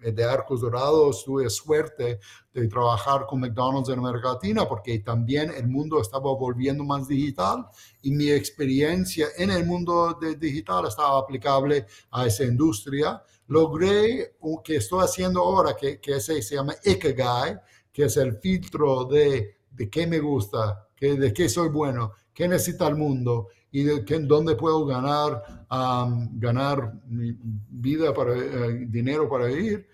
de 0.00 0.24
Arcos 0.24 0.60
Dorados, 0.60 1.24
tuve 1.24 1.48
suerte 1.48 2.18
de 2.52 2.68
trabajar 2.68 3.26
con 3.26 3.40
McDonald's 3.40 3.88
en 3.88 4.00
América 4.00 4.32
Latina 4.32 4.68
porque 4.68 4.98
también 4.98 5.52
el 5.56 5.68
mundo 5.68 6.00
estaba 6.00 6.34
volviendo 6.34 6.84
más 6.84 7.06
digital 7.06 7.66
y 8.02 8.10
mi 8.10 8.30
experiencia 8.30 9.28
en 9.38 9.50
el 9.50 9.64
mundo 9.64 10.18
de 10.20 10.34
digital 10.34 10.86
estaba 10.86 11.18
aplicable 11.18 11.86
a 12.10 12.26
esa 12.26 12.44
industria. 12.44 13.22
Logré 13.46 14.36
que 14.64 14.76
estoy 14.76 15.04
haciendo 15.04 15.40
ahora, 15.40 15.76
que, 15.76 16.00
que 16.00 16.16
ese 16.16 16.42
se 16.42 16.56
llama 16.56 16.74
Ikigai, 16.84 17.60
que 17.92 18.04
es 18.04 18.16
el 18.16 18.38
filtro 18.38 19.04
de, 19.04 19.58
de 19.70 19.90
qué 19.90 20.06
me 20.06 20.18
gusta, 20.18 20.88
que, 20.96 21.14
de 21.14 21.32
qué 21.32 21.48
soy 21.48 21.68
bueno, 21.68 22.12
qué 22.32 22.48
necesita 22.48 22.88
el 22.88 22.96
mundo 22.96 23.48
y 23.72 23.84
de 23.84 24.04
dónde 24.20 24.54
puedo 24.54 24.84
ganar, 24.84 25.42
ganar 26.34 26.92
vida 27.06 28.12
para 28.12 28.36
eh, 28.36 28.86
dinero 28.86 29.28
para 29.28 29.46
vivir. 29.46 29.88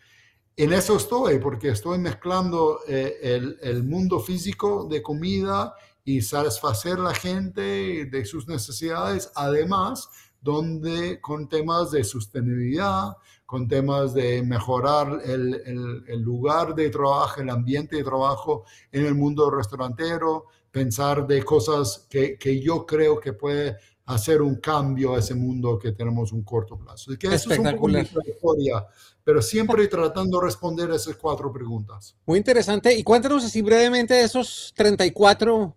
En 0.56 0.72
eso 0.72 0.96
estoy, 0.96 1.38
porque 1.38 1.68
estoy 1.68 1.98
mezclando 1.98 2.80
eh, 2.88 3.16
el, 3.22 3.56
el, 3.62 3.84
mundo 3.84 4.18
físico 4.18 4.88
de 4.90 5.00
comida 5.00 5.72
y 6.04 6.20
satisfacer 6.20 6.98
la 6.98 7.14
gente 7.14 8.06
de 8.06 8.24
sus 8.24 8.48
necesidades, 8.48 9.30
además, 9.36 10.08
donde 10.48 11.20
con 11.20 11.46
temas 11.46 11.90
de 11.90 12.02
sostenibilidad, 12.02 13.18
con 13.44 13.68
temas 13.68 14.14
de 14.14 14.42
mejorar 14.42 15.20
el, 15.22 15.60
el, 15.66 16.04
el, 16.08 16.20
lugar 16.22 16.74
de 16.74 16.88
trabajo, 16.88 17.42
el 17.42 17.50
ambiente 17.50 17.96
de 17.96 18.02
trabajo 18.02 18.64
en 18.90 19.04
el 19.04 19.14
mundo 19.14 19.50
restaurantero, 19.50 20.46
pensar 20.70 21.26
de 21.26 21.44
cosas 21.44 22.06
que, 22.08 22.38
que 22.38 22.62
yo 22.62 22.86
creo 22.86 23.20
que 23.20 23.34
puede 23.34 23.76
hacer 24.06 24.40
un 24.40 24.54
cambio 24.54 25.14
a 25.14 25.18
ese 25.18 25.34
mundo 25.34 25.78
que 25.78 25.92
tenemos 25.92 26.32
un 26.32 26.42
corto 26.44 26.78
plazo. 26.78 27.12
Que 27.18 27.26
eso 27.26 27.52
es 27.52 27.58
un 27.58 27.70
poco 27.72 27.90
historia, 27.90 28.86
pero 29.22 29.42
siempre 29.42 29.86
tratando 29.86 30.40
de 30.40 30.46
responder 30.46 30.90
esas 30.92 31.16
cuatro 31.16 31.52
preguntas. 31.52 32.16
Muy 32.24 32.38
interesante. 32.38 32.96
Y 32.96 33.02
cuéntanos 33.02 33.44
así 33.44 33.60
brevemente 33.60 34.14
de 34.14 34.22
esos 34.22 34.72
34 34.74 35.76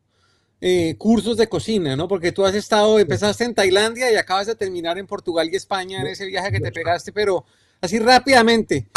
eh, 0.63 0.96
cursos 0.98 1.38
de 1.38 1.50
cocina, 1.50 1.96
¿no? 1.96 2.08
Porque 2.08 2.32
tú 2.32 2.46
has 2.46 2.53
estado, 2.53 3.00
empezaste 3.00 3.44
en 3.44 3.56
Tailandia 3.56 4.12
y 4.12 4.15
acabas 4.15 4.46
de 4.46 4.56
terminar 4.56 5.00
en 5.00 5.08
Portugal 5.08 5.50
y 5.51 5.56
España 5.56 6.01
en 6.01 6.08
ese 6.08 6.27
viaje 6.27 6.51
que 6.51 6.60
te 6.60 6.72
pegaste, 6.72 7.12
pero 7.12 7.46
así 7.82 7.98
rápidamente. 7.98 8.88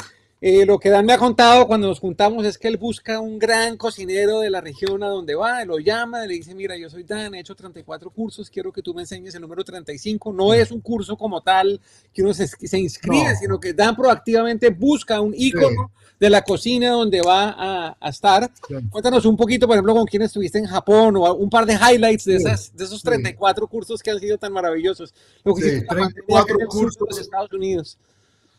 Eh, 0.47 0.67
lo 0.67 0.79
que 0.79 0.91
Dan 0.91 1.07
me 1.07 1.15
ha 1.15 1.17
contado 1.17 1.67
cuando 1.67 1.89
nos 1.89 2.01
juntamos 2.01 2.45
es 2.45 2.59
que 2.59 2.69
él 2.69 2.77
busca 2.77 3.19
un 3.19 3.39
gran 3.39 3.79
cocinero 3.79 4.41
de 4.41 4.51
la 4.51 4.61
región 4.61 5.03
a 5.03 5.07
donde 5.07 5.35
va, 5.35 5.65
lo 5.65 5.79
llama, 5.79 6.27
le 6.27 6.35
dice, 6.35 6.55
mira, 6.55 6.77
yo 6.77 6.91
soy 6.91 7.03
Dan, 7.03 7.35
he 7.35 7.41
hecho 7.41 7.55
34 7.55 8.11
cursos, 8.11 8.51
quiero 8.51 8.71
que 8.71 8.83
tú 8.83 8.93
me 8.93 9.01
enseñes 9.01 9.35
el 9.35 9.41
número 9.41 9.65
35. 9.65 10.35
No 10.35 10.53
es 10.53 10.71
un 10.71 10.83
curso 10.83 11.17
como 11.17 11.41
tal 11.41 11.81
que 12.13 12.21
uno 12.21 12.35
se, 12.35 12.47
se 12.47 12.79
inscribe, 12.79 13.33
no. 13.33 13.39
sino 13.41 13.59
que 13.59 13.73
Dan 13.73 13.97
proactivamente 13.97 14.69
busca 14.69 15.19
un 15.19 15.33
icono 15.35 15.91
sí. 15.97 16.15
de 16.21 16.29
la 16.29 16.43
cocina 16.43 16.91
donde 16.91 17.23
va 17.23 17.49
a, 17.57 17.97
a 17.99 18.09
estar. 18.11 18.53
Sí. 18.69 18.75
Cuéntanos 18.91 19.25
un 19.25 19.39
poquito, 19.39 19.67
por 19.67 19.77
ejemplo, 19.77 19.95
con 19.95 20.05
quién 20.05 20.21
estuviste 20.21 20.59
en 20.59 20.67
Japón 20.67 21.17
o 21.17 21.33
un 21.37 21.49
par 21.49 21.65
de 21.65 21.73
highlights 21.73 22.27
de, 22.27 22.37
esas, 22.37 22.77
de 22.77 22.85
esos 22.85 23.03
34 23.03 23.67
cursos 23.67 24.03
que 24.03 24.11
han 24.11 24.21
sido 24.21 24.37
tan 24.37 24.53
maravillosos. 24.53 25.15
Lo 25.43 25.55
que 25.55 25.63
sí, 25.63 25.87
34 25.89 26.59
cursos 26.69 27.17
de 27.17 27.23
Estados 27.23 27.51
Unidos. 27.55 27.97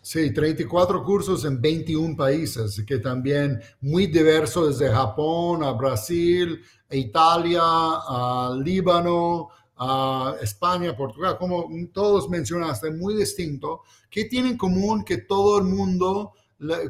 Sí, 0.05 0.31
34 0.31 1.03
cursos 1.03 1.45
en 1.45 1.59
21 1.59 2.15
países, 2.15 2.83
que 2.85 2.99
también 2.99 3.59
muy 3.81 4.05
diverso 4.05 4.67
desde 4.67 4.91
Japón 4.91 5.63
a 5.63 5.71
Brasil, 5.71 6.61
a 6.91 6.95
Italia, 6.95 7.59
a 7.63 8.55
Líbano, 8.63 9.47
a 9.75 10.35
España, 10.39 10.95
Portugal, 10.95 11.39
como 11.39 11.67
todos 11.91 12.29
mencionaste, 12.29 12.91
muy 12.91 13.15
distinto, 13.15 13.81
que 14.07 14.25
tienen 14.25 14.51
en 14.51 14.57
común 14.59 15.03
que 15.03 15.17
todo 15.17 15.57
el 15.57 15.63
mundo 15.63 16.33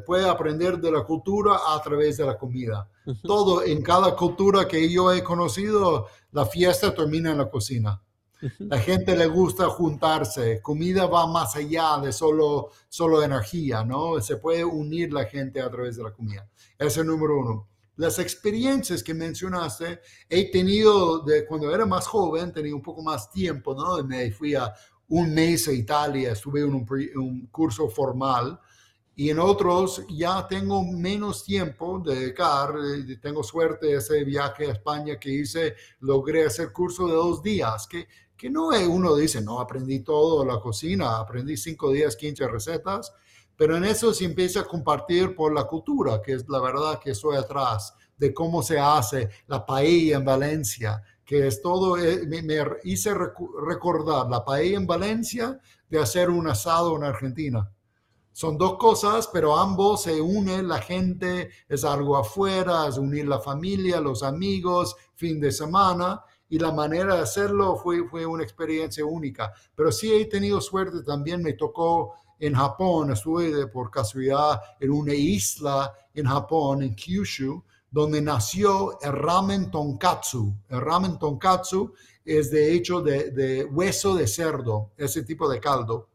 puede 0.06 0.28
aprender 0.28 0.78
de 0.78 0.92
la 0.92 1.06
cultura 1.06 1.58
a 1.70 1.82
través 1.82 2.18
de 2.18 2.26
la 2.26 2.38
comida. 2.38 2.90
Todo, 3.24 3.64
en 3.64 3.82
cada 3.82 4.14
cultura 4.14 4.68
que 4.68 4.92
yo 4.92 5.14
he 5.14 5.24
conocido, 5.24 6.08
la 6.34 6.46
fiesta 6.46 6.94
termina 6.94 7.32
en 7.32 7.38
la 7.38 7.50
cocina. 7.50 8.02
La 8.60 8.80
gente 8.80 9.16
le 9.16 9.28
gusta 9.28 9.70
juntarse. 9.70 10.62
Comida 10.62 11.06
va 11.08 11.28
más 11.28 11.56
allá 11.56 11.98
de 12.02 12.12
solo, 12.12 12.72
solo 12.90 13.24
energía, 13.24 13.84
¿no? 13.84 14.20
Se 14.22 14.38
puede 14.38 14.64
unir 14.64 15.14
la 15.14 15.26
gente 15.26 15.62
a 15.62 15.70
través 15.70 15.98
de 15.98 16.04
la 16.04 16.12
comida. 16.12 16.48
Ese 16.78 17.02
es 17.02 17.06
número 17.06 17.40
uno. 17.40 17.68
Las 17.98 18.20
experiencias 18.20 19.02
que 19.02 19.14
mencionaste, 19.14 20.02
he 20.30 20.52
tenido 20.52 21.20
de 21.20 21.46
cuando 21.46 21.74
era 21.74 21.86
más 21.86 22.08
joven, 22.08 22.52
tenía 22.52 22.76
un 22.76 22.82
poco 22.82 23.02
más 23.02 23.32
tiempo, 23.32 23.74
¿no? 23.74 24.04
Me 24.04 24.32
fui 24.32 24.54
a 24.54 24.74
un 25.08 25.34
mes 25.34 25.68
a 25.68 25.72
Italia, 25.72 26.34
estuve 26.34 26.62
en 26.62 26.74
un, 26.74 26.86
un 27.16 27.48
curso 27.48 27.88
formal 27.88 28.60
y 29.18 29.30
en 29.30 29.40
otros 29.40 30.06
ya 30.10 30.46
tengo 30.46 30.84
menos 30.84 31.46
tiempo 31.46 32.00
de 32.00 32.16
dedicar. 32.16 32.74
Tengo 33.22 33.44
suerte 33.44 33.94
ese 33.94 34.26
viaje 34.26 34.68
a 34.68 34.74
España 34.74 35.18
que 35.18 35.32
hice, 35.32 35.76
logré 36.02 36.46
hacer 36.46 36.74
curso 36.74 37.08
de 37.08 37.14
dos 37.14 37.42
días, 37.42 37.88
que 37.88 38.08
que 38.38 38.50
no 38.50 38.74
es 38.74 38.88
uno 38.88 39.16
dice, 39.16 39.42
no, 39.42 39.60
aprendí 39.60 40.00
todo 40.00 40.44
la 40.46 40.60
cocina, 40.60 41.20
aprendí 41.20 41.58
cinco 41.58 41.92
días, 41.92 42.16
15 42.16 42.48
recetas, 42.48 43.14
pero 43.56 43.78
en 43.78 43.86
eso 43.86 44.14
se 44.14 44.26
empieza 44.26 44.62
a 44.62 44.66
compartir 44.66 45.36
por 45.36 45.54
la 45.54 45.66
cultura, 45.66 46.22
que 46.22 46.34
es 46.34 46.48
la 46.50 46.60
verdad 46.60 47.00
que 47.00 47.12
estoy 47.12 47.38
atrás, 47.38 47.94
de 48.18 48.34
cómo 48.34 48.62
se 48.62 48.80
hace 48.80 49.30
la 49.48 49.66
paella 49.66 50.18
en 50.18 50.26
Valencia, 50.26 51.02
que 51.24 51.48
es 51.48 51.62
todo, 51.62 51.98
eh, 51.98 52.26
me, 52.28 52.42
me 52.42 52.58
hice 52.84 53.14
recordar 53.14 54.30
la 54.30 54.44
paella 54.44 54.78
en 54.78 54.88
Valencia 54.88 55.60
de 55.90 56.00
hacer 56.00 56.30
un 56.30 56.48
asado 56.48 56.96
en 56.96 57.04
Argentina. 57.04 57.72
Son 58.32 58.58
dos 58.58 58.78
cosas, 58.78 59.30
pero 59.32 59.58
ambos 59.58 60.04
se 60.04 60.20
unen, 60.20 60.68
la 60.68 60.82
gente 60.82 61.52
es 61.70 61.86
algo 61.86 62.18
afuera, 62.18 62.86
es 62.88 62.98
unir 62.98 63.26
la 63.28 63.40
familia, 63.40 64.02
los 64.02 64.24
amigos, 64.24 64.98
fin 65.14 65.40
de 65.40 65.54
semana, 65.54 66.22
y 66.50 66.60
la 66.60 66.72
manera 66.72 67.16
de 67.16 67.22
hacerlo 67.22 67.76
fue, 67.76 68.08
fue 68.08 68.26
una 68.26 68.44
experiencia 68.44 69.06
única. 69.06 69.54
Pero 69.76 69.92
sí 69.92 70.14
he 70.14 70.26
tenido 70.26 70.62
suerte, 70.62 71.04
también 71.04 71.42
me 71.42 71.54
tocó 71.54 72.14
en 72.40 72.54
Japón, 72.54 73.12
estuve 73.12 73.68
por 73.68 73.90
casualidad 73.90 74.62
en 74.80 74.92
una 74.92 75.14
isla 75.14 75.94
en 76.14 76.26
Japón, 76.26 76.84
en 76.84 76.96
Kyushu, 76.96 77.64
donde 77.90 78.22
nació 78.22 79.00
el 79.02 79.14
ramen 79.14 79.72
tonkatsu. 79.72 80.54
El 80.70 80.82
ramen 80.82 81.18
tonkatsu 81.18 81.94
es 82.26 82.52
de 82.52 82.74
hecho 82.74 83.02
de, 83.02 83.32
de 83.32 83.64
hueso 83.64 84.16
de 84.16 84.28
cerdo, 84.28 84.92
ese 84.98 85.24
tipo 85.24 85.50
de 85.50 85.60
caldo. 85.60 86.10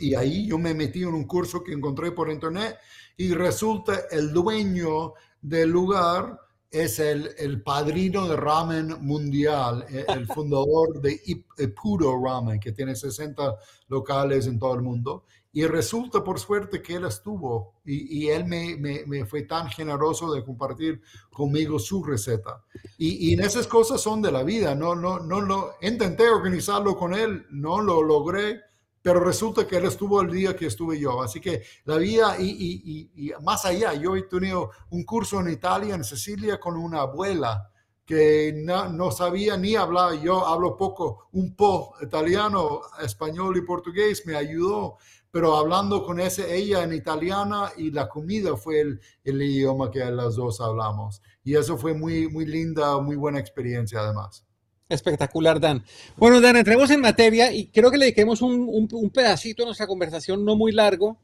Y 0.00 0.14
ahí 0.14 0.48
yo 0.48 0.58
me 0.58 0.74
metí 0.74 1.02
en 1.02 1.14
un 1.14 1.24
curso 1.24 1.62
que 1.62 1.72
encontré 1.72 2.10
por 2.10 2.30
internet 2.30 2.76
y 3.16 3.32
resulta 3.32 4.06
el 4.10 4.32
dueño 4.32 5.14
del 5.40 5.70
lugar 5.70 6.40
es 6.74 6.98
el, 6.98 7.30
el, 7.38 7.62
padrino 7.62 8.26
de 8.26 8.36
ramen 8.36 8.96
mundial, 9.00 9.86
el, 9.88 10.04
el 10.08 10.26
fundador 10.34 11.00
de 11.00 11.20
Ippudo 11.58 12.20
Ramen, 12.22 12.58
que 12.58 12.72
tiene 12.72 12.96
60 12.96 13.56
locales 13.88 14.46
en 14.46 14.58
todo 14.58 14.74
el 14.74 14.82
mundo. 14.82 15.24
Y 15.52 15.66
resulta 15.66 16.24
por 16.24 16.40
suerte 16.40 16.82
que 16.82 16.96
él 16.96 17.04
estuvo 17.04 17.74
y, 17.84 18.24
y 18.24 18.28
él 18.28 18.44
me, 18.44 18.76
me, 18.76 19.04
me, 19.06 19.24
fue 19.24 19.42
tan 19.42 19.68
generoso 19.68 20.34
de 20.34 20.44
compartir 20.44 21.00
conmigo 21.30 21.78
su 21.78 22.02
receta. 22.02 22.64
Y, 22.98 23.32
y, 23.32 23.40
esas 23.40 23.68
cosas 23.68 24.00
son 24.00 24.20
de 24.20 24.32
la 24.32 24.42
vida. 24.42 24.74
No, 24.74 24.96
no, 24.96 25.20
no 25.20 25.40
lo, 25.40 25.74
intenté 25.80 26.28
organizarlo 26.28 26.96
con 26.96 27.14
él, 27.14 27.46
no 27.50 27.80
lo 27.80 28.02
logré, 28.02 28.62
pero 29.04 29.20
resulta 29.20 29.66
que 29.66 29.76
él 29.76 29.84
estuvo 29.84 30.22
el 30.22 30.30
día 30.30 30.56
que 30.56 30.64
estuve 30.64 30.98
yo. 30.98 31.20
Así 31.20 31.38
que 31.38 31.62
la 31.84 31.98
vida 31.98 32.36
y, 32.38 32.46
y, 32.48 33.10
y, 33.14 33.32
más 33.42 33.66
allá, 33.66 33.92
yo 33.92 34.16
he 34.16 34.22
tenido 34.22 34.70
un 34.88 35.04
curso 35.04 35.40
en 35.40 35.50
Italia, 35.50 35.94
en 35.94 36.04
Sicilia, 36.04 36.58
con 36.58 36.74
una 36.78 37.02
abuela 37.02 37.70
que 38.06 38.54
no, 38.64 38.88
no, 38.88 39.10
sabía 39.10 39.58
ni 39.58 39.76
hablar, 39.76 40.14
yo 40.22 40.46
hablo 40.46 40.74
poco, 40.78 41.28
un 41.32 41.54
po 41.54 41.92
italiano, 42.00 42.80
español 43.02 43.58
y 43.58 43.60
portugués, 43.60 44.22
me 44.24 44.36
ayudó, 44.36 44.96
pero 45.30 45.54
hablando 45.54 46.02
con 46.02 46.18
ese, 46.18 46.56
ella 46.56 46.82
en 46.82 46.94
italiana 46.94 47.72
y 47.76 47.90
la 47.90 48.08
comida 48.08 48.56
fue 48.56 48.80
el, 48.80 49.00
el 49.22 49.42
idioma 49.42 49.90
que 49.90 49.98
las 49.98 50.36
dos 50.36 50.62
hablamos. 50.62 51.20
y 51.42 51.56
eso 51.56 51.76
fue 51.76 51.92
muy, 51.92 52.26
muy 52.28 52.46
linda, 52.46 52.98
muy 53.00 53.16
buena 53.16 53.38
experiencia 53.38 54.00
además. 54.00 54.46
Espectacular, 54.88 55.60
Dan. 55.60 55.82
Bueno, 56.16 56.40
Dan, 56.42 56.56
entremos 56.56 56.90
en 56.90 57.00
materia 57.00 57.52
y 57.52 57.66
creo 57.68 57.90
que 57.90 57.96
le 57.96 58.04
dediquemos 58.04 58.42
un, 58.42 58.68
un, 58.68 59.10
pedacito 59.10 59.62
de 59.62 59.66
nuestra 59.66 59.86
conversación, 59.86 60.44
no 60.44 60.56
muy 60.56 60.72
largo, 60.72 61.16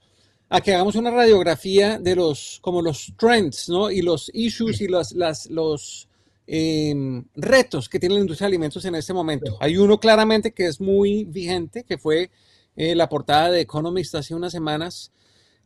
a 0.49 0.62
que 0.62 0.75
hagamos 0.75 0.97
una 0.97 1.11
radiografía 1.11 1.99
de 1.99 2.17
los, 2.17 2.59
como 2.62 2.81
los 2.81 3.12
trends, 3.19 3.69
¿no? 3.69 3.90
Y 3.90 4.00
los 4.00 4.31
issues 4.33 4.81
y 4.81 4.88
los, 4.88 5.12
las, 5.12 5.50
los 5.50 6.09
em, 6.47 7.23
retos 7.37 7.88
que 7.90 8.00
tiene 8.00 8.14
la 8.14 8.23
industria 8.23 8.47
de 8.47 8.52
alimentos 8.52 8.85
en 8.87 8.95
este 8.95 9.12
momento. 9.12 9.59
Hay 9.61 9.76
uno 9.76 10.00
claramente 10.00 10.52
que 10.52 10.67
es 10.67 10.81
muy 10.81 11.25
vigente, 11.25 11.85
que 11.85 11.99
fue 11.99 12.31
eh, 12.76 12.95
la 12.95 13.11
portada 13.11 13.50
de 13.50 13.61
Economist 13.61 14.14
hace 14.14 14.35
unas 14.35 14.52
semanas, 14.52 15.12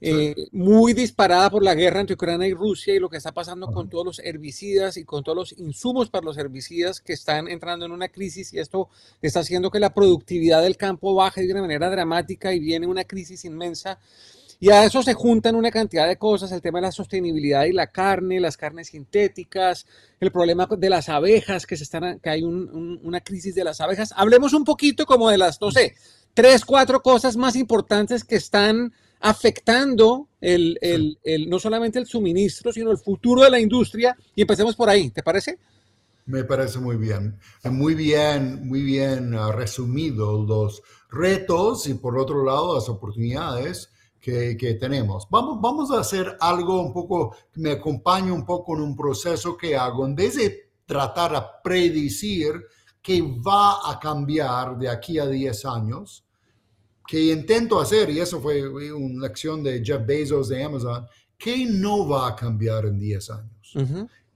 eh, 0.01 0.35
muy 0.53 0.93
disparada 0.93 1.49
por 1.51 1.63
la 1.63 1.75
guerra 1.75 2.01
entre 2.01 2.15
Ucrania 2.15 2.47
y 2.47 2.53
Rusia 2.53 2.95
y 2.95 2.99
lo 2.99 3.09
que 3.09 3.17
está 3.17 3.33
pasando 3.33 3.69
con 3.69 3.89
todos 3.89 4.05
los 4.05 4.19
herbicidas 4.19 4.97
y 4.97 5.05
con 5.05 5.25
todos 5.25 5.37
los 5.37 5.59
insumos 5.59 6.11
para 6.11 6.25
los 6.25 6.37
herbicidas 6.37 7.01
que 7.01 7.15
están 7.15 7.49
entrando 7.49 7.87
en 7.87 7.93
una 7.93 8.09
crisis 8.09 8.53
y 8.53 8.59
esto 8.59 8.89
está 9.23 9.41
haciendo 9.41 9.71
que 9.71 9.81
la 9.81 9.95
productividad 9.95 10.63
del 10.63 10.77
campo 10.77 11.15
baje 11.15 11.47
de 11.47 11.53
una 11.53 11.63
manera 11.63 11.89
dramática 11.89 12.53
y 12.53 12.61
viene 12.61 12.87
una 12.87 13.05
crisis 13.05 13.45
inmensa. 13.45 13.99
Y 14.61 14.71
a 14.71 14.85
eso 14.85 15.03
se 15.03 15.15
juntan 15.15 15.57
una 15.57 15.71
cantidad 15.71 16.07
de 16.07 16.17
cosas, 16.17 16.53
el 16.53 16.63
tema 16.63 16.79
de 16.79 16.87
la 16.87 16.93
sostenibilidad 16.93 17.65
y 17.65 17.73
la 17.73 17.89
carne, 17.89 18.41
las 18.41 18.57
carnes 18.57 18.89
sintéticas, 18.89 19.87
el 20.21 20.33
problema 20.33 20.67
de 20.67 20.91
las 20.91 21.09
abejas, 21.09 21.67
que, 21.67 21.77
se 21.77 21.85
están, 21.85 22.19
que 22.21 22.31
hay 22.31 22.43
una 22.43 23.21
crisis 23.21 23.55
de 23.55 23.65
las 23.65 23.81
abejas. 23.81 24.13
Hablemos 24.17 24.53
un 24.53 24.65
poquito 24.65 25.07
como 25.07 25.29
de 25.29 25.39
las, 25.39 25.61
no 25.61 25.71
sé, 25.71 25.95
tres, 26.35 26.65
cuatro 26.65 27.03
cosas 27.03 27.37
más 27.37 27.57
importantes 27.57 28.25
que 28.25 28.37
están 28.37 28.93
afectando 29.25 30.29
el, 30.39 30.79
el, 30.83 31.19
el, 31.25 31.49
no 31.49 31.59
solamente 31.59 31.99
el 31.99 32.07
suministro, 32.07 32.71
sino 32.71 32.91
el 32.91 32.99
futuro 32.99 33.43
de 33.43 33.51
la 33.51 33.59
industria. 33.59 34.15
Y 34.35 34.43
empecemos 34.43 34.77
por 34.77 34.91
ahí, 34.91 35.09
¿te 35.11 35.23
parece? 35.23 35.59
Me 36.27 36.45
parece 36.45 36.79
muy 36.79 36.97
bien. 36.97 37.39
Muy 37.65 37.95
bien, 37.95 38.69
muy 38.69 38.83
bien 38.83 39.35
resumido 39.53 40.45
los 40.45 40.83
retos 41.11 41.87
y 41.87 41.95
por 41.95 42.19
otro 42.19 42.45
lado 42.45 42.75
las 42.75 42.91
oportunidades 42.91 43.91
que, 44.21 44.59
que, 44.59 44.75
tenemos. 44.75 45.27
Vamos, 45.31 45.59
vamos 45.59 45.91
a 45.91 46.01
hacer 46.01 46.37
algo 46.39 46.83
un 46.83 46.93
poco 46.93 47.35
que 47.51 47.61
me 47.63 47.73
acompañe 47.73 48.31
un 48.31 48.45
poco 48.45 48.77
en 48.77 48.83
un 48.83 48.95
proceso 48.95 49.57
que 49.57 49.75
hago. 49.75 50.05
En 50.05 50.15
vez 50.15 50.37
de 50.37 50.71
tratar 50.85 51.33
de 51.33 51.41
predecir 51.63 52.53
qué 53.01 53.23
va 53.23 53.91
a 53.91 53.99
cambiar 53.99 54.77
de 54.77 54.91
aquí 54.91 55.19
a 55.19 55.27
10 55.27 55.65
años, 55.65 56.24
que 57.07 57.33
intento 57.33 57.81
hacer, 57.81 58.11
y 58.11 58.21
eso 58.21 58.41
fue 58.41 58.93
una 58.93 59.27
lección 59.27 59.63
de 59.63 59.85
Jeff 59.85 60.05
Bezos 60.07 60.49
de 60.49 60.63
Amazon, 60.63 61.07
que 61.37 61.67
no 61.67 62.09
va 62.09 62.29
a 62.29 62.37
cambiar 62.37 62.87
en 62.87 62.99
10 62.99 63.31
años. 63.31 63.75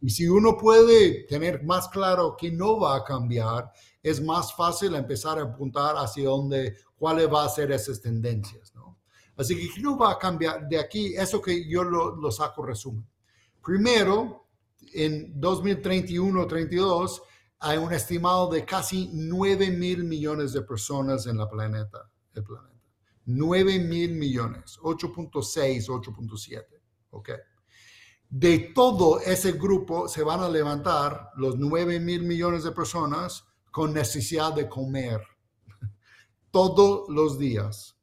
Y 0.00 0.10
si 0.10 0.28
uno 0.28 0.56
puede 0.56 1.24
tener 1.24 1.64
más 1.64 1.88
claro 1.88 2.36
que 2.36 2.50
no 2.50 2.78
va 2.78 2.96
a 2.96 3.04
cambiar, 3.04 3.72
es 4.02 4.20
más 4.22 4.54
fácil 4.54 4.94
empezar 4.94 5.38
a 5.38 5.42
apuntar 5.42 5.96
hacia 5.96 6.28
dónde, 6.28 6.76
cuáles 6.96 7.28
van 7.28 7.46
a 7.46 7.48
ser 7.48 7.72
esas 7.72 8.00
tendencias. 8.00 8.72
¿no? 8.74 8.98
Así 9.36 9.56
que 9.56 9.74
¿qué 9.74 9.80
no 9.80 9.98
va 9.98 10.12
a 10.12 10.18
cambiar 10.18 10.68
de 10.68 10.78
aquí? 10.78 11.14
Eso 11.16 11.40
que 11.40 11.68
yo 11.68 11.82
lo, 11.82 12.16
lo 12.16 12.30
saco 12.30 12.64
resumen. 12.64 13.06
Primero, 13.64 14.46
en 14.92 15.40
2031-32 15.40 17.22
hay 17.60 17.78
un 17.78 17.92
estimado 17.92 18.48
de 18.50 18.64
casi 18.64 19.10
9 19.12 19.70
mil 19.70 20.04
millones 20.04 20.52
de 20.52 20.62
personas 20.62 21.26
en 21.26 21.38
la 21.38 21.48
planeta 21.48 22.08
planeta. 22.42 22.74
9 23.26 23.78
mil 23.80 24.12
millones, 24.12 24.78
8.6, 24.80 25.86
8.7. 25.88 26.64
¿Ok? 27.10 27.30
De 28.28 28.72
todo 28.74 29.20
ese 29.20 29.52
grupo 29.52 30.08
se 30.08 30.22
van 30.22 30.40
a 30.40 30.48
levantar 30.48 31.30
los 31.36 31.56
9 31.58 32.00
mil 32.00 32.22
millones 32.22 32.64
de 32.64 32.72
personas 32.72 33.44
con 33.70 33.92
necesidad 33.92 34.52
de 34.54 34.68
comer 34.68 35.20
todos 36.50 37.08
los 37.08 37.38
días. 37.38 37.96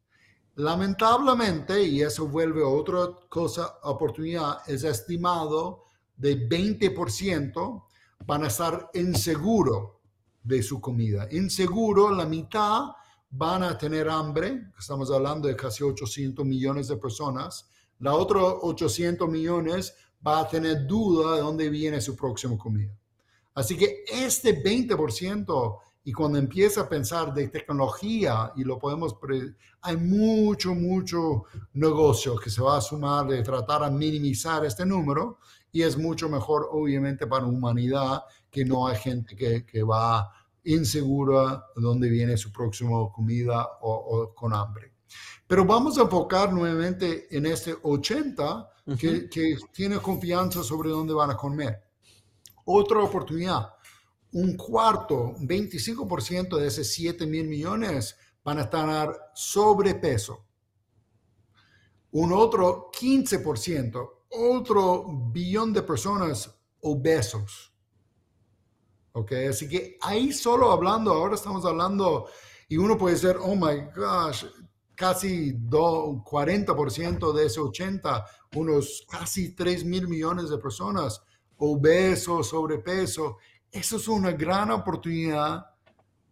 Lamentablemente, 0.56 1.84
y 1.84 2.02
eso 2.02 2.28
vuelve 2.28 2.64
a 2.64 2.68
otra 2.68 3.10
cosa, 3.30 3.78
oportunidad, 3.84 4.60
es 4.68 4.84
estimado 4.84 5.86
de 6.16 6.48
20% 6.48 7.84
van 8.26 8.44
a 8.44 8.48
estar 8.48 8.90
inseguro 8.94 10.02
de 10.44 10.64
su 10.64 10.80
comida. 10.80 11.28
Inseguro, 11.32 12.12
la 12.12 12.26
mitad 12.26 12.92
van 13.38 13.64
a 13.64 13.78
tener 13.78 14.08
hambre, 14.08 14.72
estamos 14.80 15.12
hablando 15.12 15.48
de 15.48 15.56
casi 15.56 15.84
800 15.84 16.46
millones 16.46 16.88
de 16.88 16.96
personas, 16.96 17.70
la 18.00 18.14
otra 18.14 18.42
800 18.42 19.28
millones 19.30 19.94
va 20.26 20.40
a 20.40 20.48
tener 20.48 20.88
duda 20.88 21.36
de 21.36 21.42
dónde 21.42 21.70
viene 21.70 22.00
su 22.00 22.16
próxima 22.16 22.58
comida. 22.58 22.98
Así 23.54 23.78
que 23.78 24.04
este 24.08 24.64
20%, 24.64 25.80
y 26.04 26.14
cuando 26.14 26.38
empieza 26.38 26.82
a 26.82 26.90
pensar 26.90 27.34
de 27.34 27.48
tecnología, 27.48 28.52
y 28.56 28.64
lo 28.64 28.80
podemos, 28.80 29.16
hay 29.82 29.98
mucho, 29.98 30.74
mucho 30.74 31.46
negocio 31.74 32.38
que 32.38 32.50
se 32.50 32.62
va 32.62 32.78
a 32.78 32.82
sumar 32.82 33.28
de 33.28 33.42
tratar 33.44 33.84
de 33.84 33.92
minimizar 33.92 34.66
este 34.66 34.86
número, 34.86 35.40
y 35.72 35.82
es 35.82 35.98
mucho 35.98 36.30
mejor, 36.30 36.70
obviamente, 36.72 37.28
para 37.28 37.44
la 37.44 37.50
humanidad 37.50 38.24
que 38.50 38.64
no 38.64 38.88
hay 38.88 38.96
gente 38.96 39.36
que, 39.36 39.84
va 39.84 40.20
a 40.20 40.45
insegura 40.66 41.66
dónde 41.76 42.10
viene 42.10 42.38
su 42.38 42.52
próxima 42.52 43.12
comida 43.12 43.68
o, 43.82 44.34
con 44.36 44.54
hambre. 44.54 44.94
Pero 45.48 45.66
vamos 45.66 45.98
a 45.98 46.02
enfocar 46.02 46.52
nuevamente 46.52 47.28
en 47.36 47.46
este 47.46 47.76
80 47.82 48.72
que, 48.98 49.30
que, 49.30 49.58
tiene 49.72 49.98
confianza 49.98 50.64
sobre 50.64 50.90
dónde 50.90 51.14
van 51.14 51.32
a 51.32 51.38
comer. 51.38 51.82
Otra 52.66 53.00
oportunidad, 53.00 53.70
un 54.32 54.58
cuarto, 54.58 55.36
25% 55.40 56.58
de 56.58 56.68
esos 56.68 56.88
7 56.88 57.26
mil 57.26 57.48
millones 57.48 58.16
van 58.44 58.60
a 58.60 58.64
estar 58.64 59.32
sobrepeso. 59.34 60.46
Un 62.12 62.32
otro 62.32 62.90
15%, 62.92 64.10
otro 64.30 65.06
billón 65.32 65.74
de 65.74 65.82
personas 65.82 66.50
obesos. 66.82 67.75
¿Ok? 69.16 69.32
Así 69.50 69.68
que 69.70 69.98
ahí 70.02 70.34
solo 70.34 70.72
hablando, 70.72 71.14
ahora 71.14 71.36
estamos 71.36 71.66
hablando 71.66 72.28
y 72.68 72.78
uno 72.78 72.98
puede 72.98 73.16
ser, 73.16 73.38
oh 73.38 73.56
my 73.56 73.88
gosh, 73.96 74.46
casi 74.94 75.54
40% 75.54 77.34
de 77.34 77.46
ese 77.46 77.60
80, 77.62 78.26
unos 78.56 79.06
casi 79.10 79.56
3 79.56 79.86
mil 79.86 80.10
millones 80.10 80.50
de 80.50 80.58
personas 80.58 81.22
obesos, 81.58 82.50
sobrepeso. 82.50 83.38
Eso 83.72 83.96
es 83.96 84.08
una 84.10 84.34
gran 84.34 84.72
oportunidad 84.72 85.66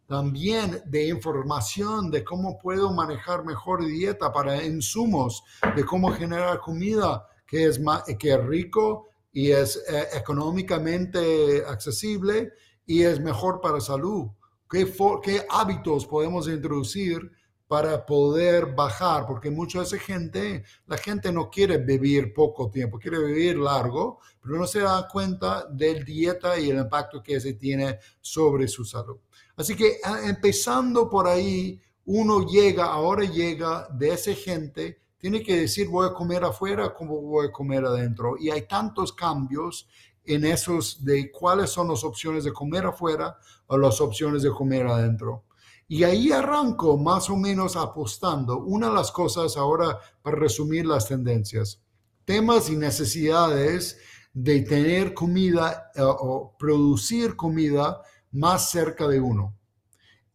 también 0.05 0.81
de 0.85 1.07
información 1.07 2.11
de 2.11 2.23
cómo 2.23 2.57
puedo 2.57 2.91
manejar 2.91 3.45
mejor 3.45 3.85
dieta 3.85 4.33
para 4.33 4.61
insumos, 4.61 5.41
de 5.73 5.85
cómo 5.85 6.11
generar 6.11 6.59
comida 6.59 7.25
que 7.47 7.65
es, 7.65 7.79
más, 7.79 8.03
que 8.19 8.33
es 8.33 8.45
rico 8.45 9.07
y 9.31 9.51
es 9.51 9.77
eh, 9.89 10.07
económicamente 10.13 11.63
accesible 11.65 12.51
y 12.85 13.03
es 13.03 13.19
mejor 13.19 13.61
para 13.61 13.79
salud. 13.79 14.27
¿Qué, 14.69 14.91
¿Qué, 15.21 15.45
hábitos 15.49 16.05
podemos 16.05 16.47
introducir 16.47 17.31
para 17.67 18.05
poder 18.05 18.73
bajar? 18.73 19.25
Porque 19.25 19.49
mucha 19.49 19.79
de 19.79 19.85
esa 19.85 19.97
gente, 19.97 20.63
la 20.87 20.97
gente 20.97 21.31
no 21.31 21.49
quiere 21.49 21.77
vivir 21.77 22.33
poco 22.33 22.69
tiempo, 22.69 22.97
quiere 22.97 23.19
vivir 23.19 23.57
largo, 23.57 24.19
pero 24.41 24.57
no 24.57 24.65
se 24.65 24.79
da 24.79 25.07
cuenta 25.07 25.65
del 25.69 26.03
dieta 26.03 26.59
y 26.59 26.69
el 26.69 26.79
impacto 26.79 27.21
que 27.21 27.39
se 27.39 27.53
tiene 27.53 27.99
sobre 28.19 28.67
su 28.67 28.83
salud. 28.83 29.19
Así 29.55 29.75
que 29.75 29.99
empezando 30.25 31.09
por 31.09 31.27
ahí, 31.27 31.79
uno 32.05 32.45
llega, 32.45 32.85
ahora 32.85 33.23
llega 33.23 33.87
de 33.91 34.09
esa 34.09 34.33
gente, 34.33 34.99
tiene 35.17 35.41
que 35.41 35.61
decir 35.61 35.87
voy 35.87 36.07
a 36.07 36.13
comer 36.13 36.43
afuera 36.43 36.93
como 36.93 37.21
voy 37.21 37.47
a 37.47 37.51
comer 37.51 37.85
adentro. 37.85 38.35
Y 38.37 38.49
hay 38.49 38.67
tantos 38.67 39.13
cambios 39.13 39.87
en 40.25 40.45
esos 40.45 41.03
de 41.03 41.31
cuáles 41.31 41.69
son 41.69 41.89
las 41.89 42.03
opciones 42.03 42.43
de 42.43 42.53
comer 42.53 42.85
afuera 42.85 43.37
o 43.67 43.77
las 43.77 43.99
opciones 44.01 44.43
de 44.43 44.51
comer 44.51 44.87
adentro. 44.87 45.43
Y 45.87 46.03
ahí 46.03 46.31
arranco 46.31 46.97
más 46.97 47.29
o 47.29 47.35
menos 47.35 47.75
apostando. 47.75 48.59
Una 48.59 48.87
de 48.87 48.95
las 48.95 49.11
cosas 49.11 49.57
ahora, 49.57 49.99
para 50.21 50.37
resumir 50.37 50.85
las 50.85 51.07
tendencias, 51.07 51.81
temas 52.25 52.69
y 52.69 52.75
necesidades 52.75 53.97
de 54.33 54.61
tener 54.61 55.13
comida 55.13 55.91
eh, 55.93 56.01
o 56.01 56.55
producir 56.57 57.35
comida 57.35 58.01
más 58.31 58.71
cerca 58.71 59.07
de 59.07 59.19
uno. 59.19 59.55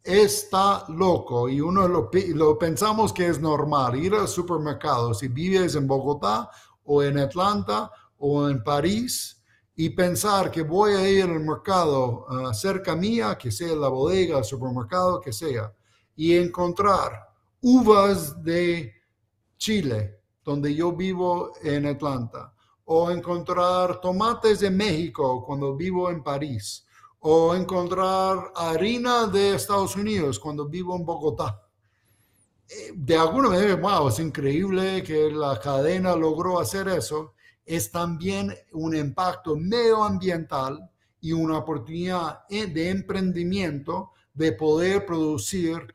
Está 0.02 0.84
loco 0.88 1.48
y 1.48 1.60
uno 1.60 1.88
lo, 1.88 2.10
lo 2.34 2.58
pensamos 2.58 3.12
que 3.12 3.26
es 3.26 3.40
normal 3.40 3.96
ir 3.96 4.14
al 4.14 4.28
supermercado 4.28 5.12
si 5.12 5.28
vives 5.28 5.74
en 5.74 5.86
Bogotá 5.86 6.48
o 6.84 7.02
en 7.02 7.18
Atlanta 7.18 7.90
o 8.16 8.48
en 8.48 8.62
París 8.62 9.37
y 9.80 9.90
pensar 9.90 10.50
que 10.50 10.62
voy 10.62 10.94
a 10.94 11.08
ir 11.08 11.22
al 11.22 11.38
mercado 11.38 12.26
uh, 12.28 12.52
cerca 12.52 12.96
mía, 12.96 13.38
que 13.38 13.52
sea 13.52 13.76
la 13.76 13.86
bodega, 13.86 14.38
el 14.38 14.44
supermercado, 14.44 15.20
que 15.20 15.32
sea, 15.32 15.72
y 16.16 16.36
encontrar 16.36 17.12
uvas 17.60 18.42
de 18.42 18.92
Chile, 19.56 20.18
donde 20.42 20.74
yo 20.74 20.90
vivo 20.90 21.52
en 21.62 21.86
Atlanta, 21.86 22.52
o 22.86 23.12
encontrar 23.12 24.00
tomates 24.00 24.58
de 24.58 24.70
México 24.72 25.44
cuando 25.46 25.76
vivo 25.76 26.10
en 26.10 26.24
París, 26.24 26.84
o 27.20 27.54
encontrar 27.54 28.50
harina 28.56 29.28
de 29.28 29.54
Estados 29.54 29.94
Unidos 29.94 30.40
cuando 30.40 30.68
vivo 30.68 30.96
en 30.96 31.04
Bogotá. 31.04 31.62
Eh, 32.68 32.94
de 32.96 33.16
alguna 33.16 33.50
manera, 33.50 33.76
wow, 33.76 34.08
es 34.08 34.18
increíble 34.18 35.04
que 35.04 35.30
la 35.30 35.56
cadena 35.60 36.16
logró 36.16 36.58
hacer 36.58 36.88
eso. 36.88 37.34
Es 37.68 37.92
también 37.92 38.54
un 38.72 38.96
impacto 38.96 39.54
medioambiental 39.54 40.90
y 41.20 41.32
una 41.32 41.58
oportunidad 41.58 42.40
eh, 42.48 42.66
de 42.66 42.88
emprendimiento 42.88 44.12
de 44.32 44.52
poder 44.52 45.04
producir 45.04 45.94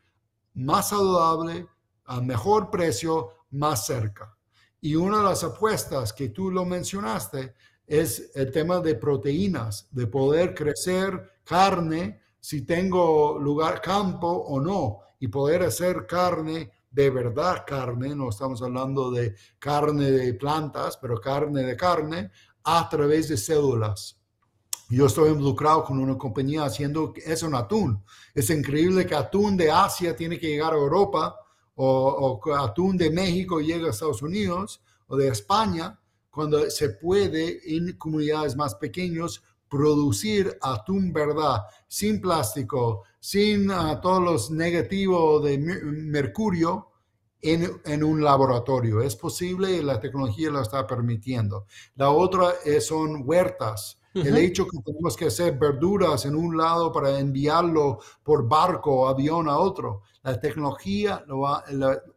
más 0.53 0.89
saludable, 0.89 1.65
a 2.05 2.21
mejor 2.21 2.69
precio, 2.69 3.29
más 3.49 3.87
cerca. 3.87 4.37
Y 4.81 4.95
una 4.95 5.17
de 5.17 5.23
las 5.23 5.43
apuestas 5.43 6.13
que 6.13 6.29
tú 6.29 6.51
lo 6.51 6.63
mencionaste 6.63 7.55
es 7.87 8.31
el 8.35 8.51
tema 8.51 8.79
de 8.79 8.93
proteínas, 8.93 9.87
de 9.91 10.05
poder 10.05 10.53
crecer 10.53 11.39
carne 11.43 12.21
si 12.39 12.67
tengo 12.67 13.39
lugar, 13.39 13.81
campo 13.81 14.27
o 14.27 14.59
no, 14.59 14.99
y 15.19 15.27
poder 15.27 15.63
hacer 15.63 16.05
carne 16.05 16.71
de 16.93 17.09
verdad 17.09 17.65
carne, 17.65 18.15
no 18.15 18.29
estamos 18.29 18.61
hablando 18.61 19.09
de 19.09 19.35
carne 19.57 20.11
de 20.11 20.33
plantas, 20.35 20.95
pero 20.97 21.19
carne 21.19 21.63
de 21.63 21.75
carne 21.75 22.31
a 22.63 22.87
través 22.87 23.29
de 23.29 23.35
células. 23.35 24.19
Yo 24.89 25.07
estoy 25.07 25.31
involucrado 25.31 25.83
con 25.83 25.97
una 25.97 26.17
compañía 26.17 26.65
haciendo 26.65 27.13
eso 27.25 27.47
en 27.47 27.55
atún. 27.55 28.03
Es 28.35 28.49
increíble 28.51 29.07
que 29.07 29.15
atún 29.15 29.57
de 29.57 29.71
Asia 29.71 30.15
tiene 30.15 30.39
que 30.39 30.47
llegar 30.47 30.73
a 30.73 30.77
Europa 30.77 31.35
o, 31.73 32.39
o 32.45 32.53
atún 32.53 32.95
de 32.95 33.09
México 33.09 33.59
llega 33.59 33.87
a 33.87 33.89
Estados 33.89 34.21
Unidos 34.21 34.79
o 35.07 35.17
de 35.17 35.29
España 35.29 35.99
cuando 36.29 36.69
se 36.69 36.89
puede 36.89 37.59
en 37.75 37.97
comunidades 37.97 38.55
más 38.55 38.75
pequeñas 38.75 39.41
producir 39.73 40.55
atún 40.61 41.11
verdad, 41.11 41.63
sin 41.87 42.21
plástico, 42.21 43.05
sin 43.19 43.71
uh, 43.71 43.99
todos 43.99 44.21
los 44.21 44.51
negativos 44.51 45.43
de 45.43 45.57
mercurio 45.57 46.91
en, 47.41 47.81
en, 47.83 48.03
un 48.03 48.23
laboratorio. 48.23 49.01
Es 49.01 49.15
posible 49.15 49.71
y 49.71 49.81
la 49.81 49.99
tecnología 49.99 50.51
lo 50.51 50.61
está 50.61 50.85
permitiendo. 50.85 51.65
La 51.95 52.11
otra 52.11 52.53
son 52.81 53.23
huertas. 53.25 53.99
El 54.13 54.37
hecho 54.37 54.67
que 54.67 54.77
tenemos 54.85 55.17
que 55.17 55.25
hacer 55.25 55.57
verduras 55.57 56.25
en 56.25 56.35
un 56.35 56.55
lado 56.55 56.91
para 56.91 57.19
enviarlo 57.19 57.99
por 58.21 58.47
barco 58.47 59.01
o 59.01 59.07
avión 59.07 59.49
a 59.49 59.57
otro. 59.57 60.03
La 60.21 60.39
tecnología 60.39 61.23
lo 61.27 61.43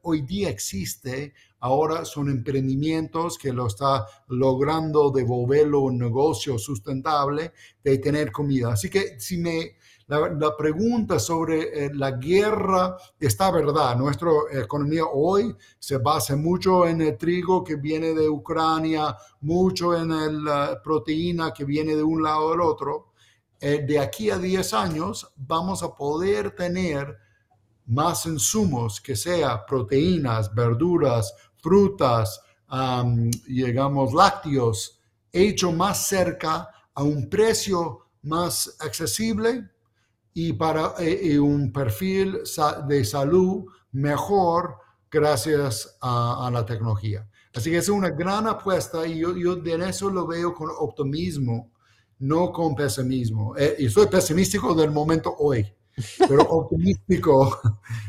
hoy 0.03 0.23
día 0.23 0.51
existe, 0.51 1.33
ahora 1.61 2.05
son 2.05 2.29
emprendimientos 2.29 3.39
que 3.39 3.53
lo 3.53 3.67
está 3.67 4.07
logrando 4.29 5.11
devolverlo 5.11 5.81
un 5.81 5.99
negocio 5.99 6.59
sustentable 6.59 7.53
de 7.83 7.99
tener 7.99 8.31
comida. 8.31 8.75
Así 8.75 8.91
que 8.91 9.19
si 9.19 9.39
me 9.39 9.77
la, 10.09 10.57
pregunta 10.57 11.19
sobre 11.19 11.85
eh, 11.87 11.91
la 11.93 12.13
guerra 12.13 12.97
está 13.19 13.51
verdad. 13.51 13.97
Nuestra 13.97 14.31
economía 14.53 15.05
hoy 15.05 15.55
se 15.79 15.99
basa 15.99 16.37
mucho 16.37 16.87
en 16.87 17.01
el 17.01 17.17
trigo 17.17 17.65
que 17.65 17.77
viene 17.77 18.15
de 18.15 18.29
Ucrania, 18.29 19.17
mucho 19.41 19.97
en 19.97 20.45
la 20.45 20.81
proteína 20.83 21.53
que 21.53 21.65
viene 21.65 21.97
de 21.97 22.03
un 22.03 22.23
lado 22.23 22.53
del 22.53 22.61
otro. 22.61 23.13
Eh, 23.61 23.85
de 23.87 23.99
aquí 23.99 24.31
a 24.31 24.39
10 24.39 24.75
años 24.75 25.33
vamos 25.37 25.83
a 25.83 25.95
poder 25.95 26.55
tener 26.55 27.17
más 27.87 28.27
insumos 28.27 29.01
que 29.01 29.17
sea 29.17 29.65
proteínas, 29.67 30.55
verduras, 30.55 31.35
frutas, 31.57 32.41
digamos, 33.47 34.13
lácteos, 34.13 35.01
hecho 35.33 35.71
más 35.71 36.07
cerca 36.07 36.69
a 36.95 37.03
un 37.03 37.29
precio 37.29 38.09
más 38.23 38.77
accesible 38.81 39.71
y 40.39 40.53
para 40.53 40.93
eh, 40.99 41.39
un 41.41 41.73
perfil 41.73 42.41
de 42.87 43.05
salud 43.07 43.65
mejor 43.93 44.77
gracias 45.11 45.97
a, 46.03 46.51
la 46.53 46.67
tecnología. 46.67 47.27
Así 47.55 47.71
que 47.71 47.79
es 47.79 47.89
una 47.89 48.11
gran 48.11 48.47
apuesta 48.47 49.07
y 49.07 49.21
yo, 49.21 49.35
yo 49.35 49.57
de 49.57 49.89
eso 49.89 50.11
lo 50.11 50.27
veo 50.27 50.53
con 50.53 50.69
optimismo, 50.79 51.73
no 52.19 52.53
con 52.53 52.75
pesimismo. 52.75 53.57
Eh, 53.57 53.77
y 53.79 53.89
soy 53.89 54.09
pesimístico 54.09 54.75
del 54.75 54.91
momento 54.91 55.35
hoy, 55.39 55.75
pero 56.29 56.43
optimístico 56.51 57.59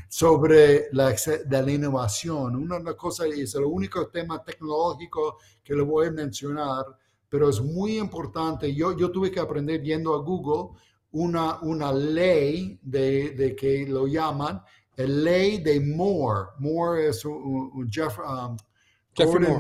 sobre 0.10 0.90
la, 0.92 1.16
la 1.50 1.72
innovación. 1.72 2.58
Una, 2.58 2.94
cosa 2.96 3.26
es 3.26 3.56
el 3.56 3.64
único 3.64 4.06
tema 4.10 4.44
tecnológico 4.44 5.38
que 5.64 5.74
le 5.74 5.82
voy 5.82 6.08
a 6.08 6.12
mencionar, 6.12 6.88
pero 7.30 7.48
es 7.48 7.62
muy 7.62 7.98
importante. 7.98 8.76
Yo, 8.76 8.98
yo 8.98 9.12
tuve 9.12 9.32
que 9.32 9.40
aprender 9.40 9.82
yendo 9.82 10.14
a 10.14 10.18
Google 10.18 10.78
una, 11.12 11.60
una 11.62 11.92
ley 11.92 12.80
de, 12.82 13.32
de 13.32 13.56
que 13.56 13.86
lo 13.88 14.08
llaman 14.08 14.62
el 14.98 15.24
ley 15.24 15.60
de 15.60 15.80
Moore. 15.80 16.50
Moore 16.58 17.10
es 17.10 17.24
un, 17.24 17.88
Jeff, 17.90 18.18
um, 18.20 18.58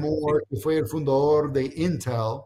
Moore, 0.01 0.43
que 0.49 0.57
fue 0.57 0.77
el 0.77 0.88
fundador 0.88 1.53
de 1.53 1.65
Intel, 1.75 2.41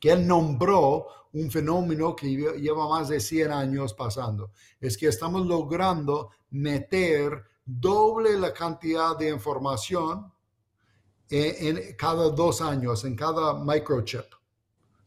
que 0.00 0.12
él 0.12 0.26
nombró 0.26 1.06
un 1.32 1.50
fenómeno 1.50 2.14
que 2.14 2.28
lleva 2.28 2.88
más 2.88 3.08
de 3.08 3.18
100 3.18 3.50
años 3.50 3.94
pasando. 3.94 4.52
Es 4.80 4.96
que 4.96 5.08
estamos 5.08 5.44
logrando 5.46 6.30
meter 6.50 7.42
doble 7.64 8.38
la 8.38 8.52
cantidad 8.52 9.18
de 9.18 9.30
información 9.30 10.32
en, 11.28 11.78
en 11.78 11.96
cada 11.96 12.30
dos 12.30 12.60
años, 12.60 13.04
en 13.04 13.16
cada 13.16 13.54
microchip. 13.54 14.26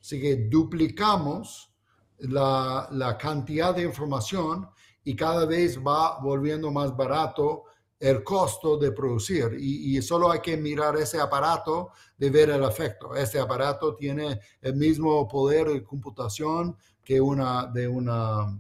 Así 0.02 0.20
que 0.20 0.36
duplicamos 0.50 1.67
la, 2.20 2.88
la, 2.92 3.18
cantidad 3.18 3.76
de 3.76 3.84
información 3.84 4.68
y 5.04 5.16
cada 5.16 5.46
vez 5.46 5.80
va 5.80 6.20
volviendo 6.20 6.72
más 6.72 6.96
barato 6.96 7.64
el 8.00 8.24
costo 8.24 8.78
de 8.78 8.92
producir. 8.92 9.56
Y, 9.60 9.98
y, 9.98 10.02
solo 10.02 10.32
hay 10.32 10.40
que 10.40 10.58
mirar 10.58 10.96
ese 10.98 11.20
aparato 11.20 11.92
de 12.18 12.30
ver 12.30 12.50
el 12.50 12.64
efecto. 12.64 13.16
Este 13.16 13.40
aparato 13.40 13.96
tiene 13.96 14.40
el 14.62 14.76
mismo 14.76 15.28
poder 15.28 15.70
de 15.70 15.84
computación 15.84 16.76
que 17.04 17.20
una 17.22 17.68
de 17.68 17.88
una 17.88 18.60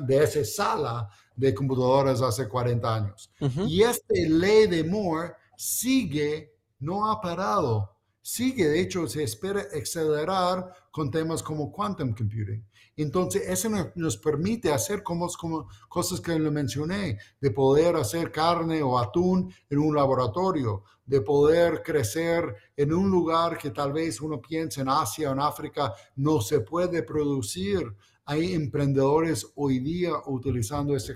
de 0.00 0.24
esa 0.24 0.44
sala 0.44 1.08
de 1.34 1.54
computadoras 1.54 2.22
hace 2.22 2.48
40 2.48 2.94
años. 2.94 3.30
Y 3.66 3.82
este 3.82 4.28
ley 4.28 4.66
de 4.66 4.82
Moore 4.84 5.34
sigue, 5.56 6.54
no 6.80 7.10
ha 7.10 7.20
parado, 7.20 7.96
sigue, 8.22 8.68
de 8.68 8.80
hecho, 8.80 9.06
se 9.06 9.22
espera 9.22 9.62
acelerar 9.72 10.72
con 10.90 11.10
temas 11.10 11.42
como 11.42 11.70
quantum 11.70 12.14
computing. 12.14 12.64
Entonces, 12.96 13.42
eso 13.46 13.68
nos 13.94 14.16
permite 14.16 14.72
hacer 14.72 15.02
como, 15.02 15.28
como, 15.28 15.68
cosas 15.88 16.18
que 16.18 16.38
le 16.38 16.50
mencioné, 16.50 17.18
de 17.38 17.50
poder 17.50 17.94
hacer 17.96 18.32
carne 18.32 18.82
o 18.82 18.98
atún 18.98 19.52
en 19.68 19.78
un 19.78 19.94
laboratorio, 19.94 20.82
de 21.04 21.20
poder 21.20 21.82
crecer 21.82 22.56
en 22.74 22.94
un 22.94 23.10
lugar 23.10 23.58
que 23.58 23.70
tal 23.70 23.92
vez 23.92 24.20
uno 24.22 24.40
piensa 24.40 24.80
en 24.80 24.88
Asia 24.88 25.28
o 25.28 25.32
en 25.34 25.40
África 25.40 25.92
no 26.16 26.40
se 26.40 26.60
puede 26.60 27.02
producir. 27.02 27.94
Hay 28.24 28.54
emprendedores 28.54 29.46
hoy 29.56 29.78
día 29.80 30.12
utilizando 30.26 30.96
esa 30.96 31.12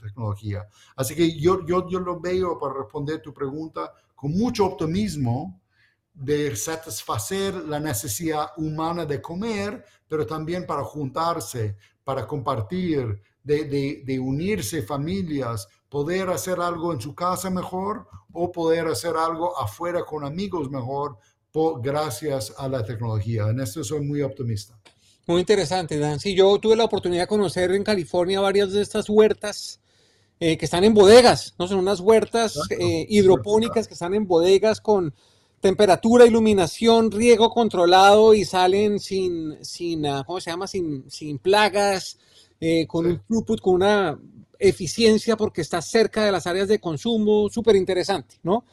tecnología. 0.00 0.66
Así 0.94 1.16
que 1.16 1.38
yo, 1.38 1.66
yo, 1.66 1.88
yo 1.88 1.98
lo 1.98 2.20
veo 2.20 2.58
para 2.58 2.74
responder 2.74 3.20
tu 3.20 3.34
pregunta 3.34 3.92
con 4.14 4.30
mucho 4.30 4.64
optimismo 4.64 5.60
de 6.14 6.54
satisfacer 6.54 7.54
la 7.54 7.80
necesidad 7.80 8.50
humana 8.56 9.04
de 9.04 9.20
comer, 9.20 9.84
pero 10.14 10.28
también 10.28 10.64
para 10.64 10.84
juntarse, 10.84 11.74
para 12.04 12.24
compartir, 12.24 13.20
de, 13.42 14.20
unirse 14.22 14.80
familias, 14.80 15.66
poder 15.88 16.30
hacer 16.30 16.60
algo 16.60 16.92
en 16.92 17.00
su 17.00 17.16
casa 17.16 17.50
mejor 17.50 18.06
o 18.32 18.52
poder 18.52 18.86
hacer 18.86 19.16
algo 19.16 19.58
afuera 19.58 20.04
con 20.04 20.22
amigos 20.22 20.70
mejor 20.70 21.18
gracias 21.82 22.54
a 22.56 22.68
la 22.68 22.84
tecnología. 22.84 23.48
En 23.48 23.58
esto 23.58 23.82
soy 23.82 24.02
muy 24.02 24.22
optimista. 24.22 24.78
Muy 25.26 25.40
interesante, 25.40 25.98
Dan. 25.98 26.20
Sí, 26.20 26.32
yo 26.36 26.56
tuve 26.60 26.76
la 26.76 26.84
oportunidad 26.84 27.22
de 27.22 27.26
conocer 27.26 27.72
en 27.72 27.82
California 27.82 28.38
varias 28.38 28.70
de 28.70 28.82
estas 28.82 29.10
huertas 29.10 29.80
eh, 30.38 30.56
que 30.56 30.66
están 30.66 30.84
en 30.84 30.94
bodegas, 30.94 31.56
¿no? 31.58 31.66
Son 31.66 31.80
unas 31.80 31.98
huertas 31.98 32.56
eh, 32.70 33.04
hidropónicas 33.08 33.88
que 33.88 33.94
están 33.94 34.14
en 34.14 34.28
bodegas 34.28 34.80
con 34.80 35.12
temperatura, 35.64 36.26
iluminación, 36.26 37.10
riego 37.10 37.48
controlado 37.48 38.34
y 38.34 38.44
salen 38.44 39.00
sin, 39.00 39.56
sin 39.64 40.04
ah, 40.04 40.22
¿cómo 40.26 40.38
se 40.38 40.50
llama? 40.50 40.66
Sin, 40.66 41.10
sin 41.10 41.38
plagas, 41.38 42.18
eh, 42.60 42.86
con 42.86 43.06
un 43.06 43.22
throughput, 43.26 43.62
con 43.62 43.76
una 43.76 44.20
eficiencia 44.58 45.38
porque 45.38 45.62
está 45.62 45.80
cerca 45.80 46.22
de 46.22 46.32
las 46.32 46.46
áreas 46.46 46.68
de 46.68 46.80
consumo, 46.80 47.48
súper 47.48 47.76
interesante, 47.76 48.36
¿no? 48.42 48.66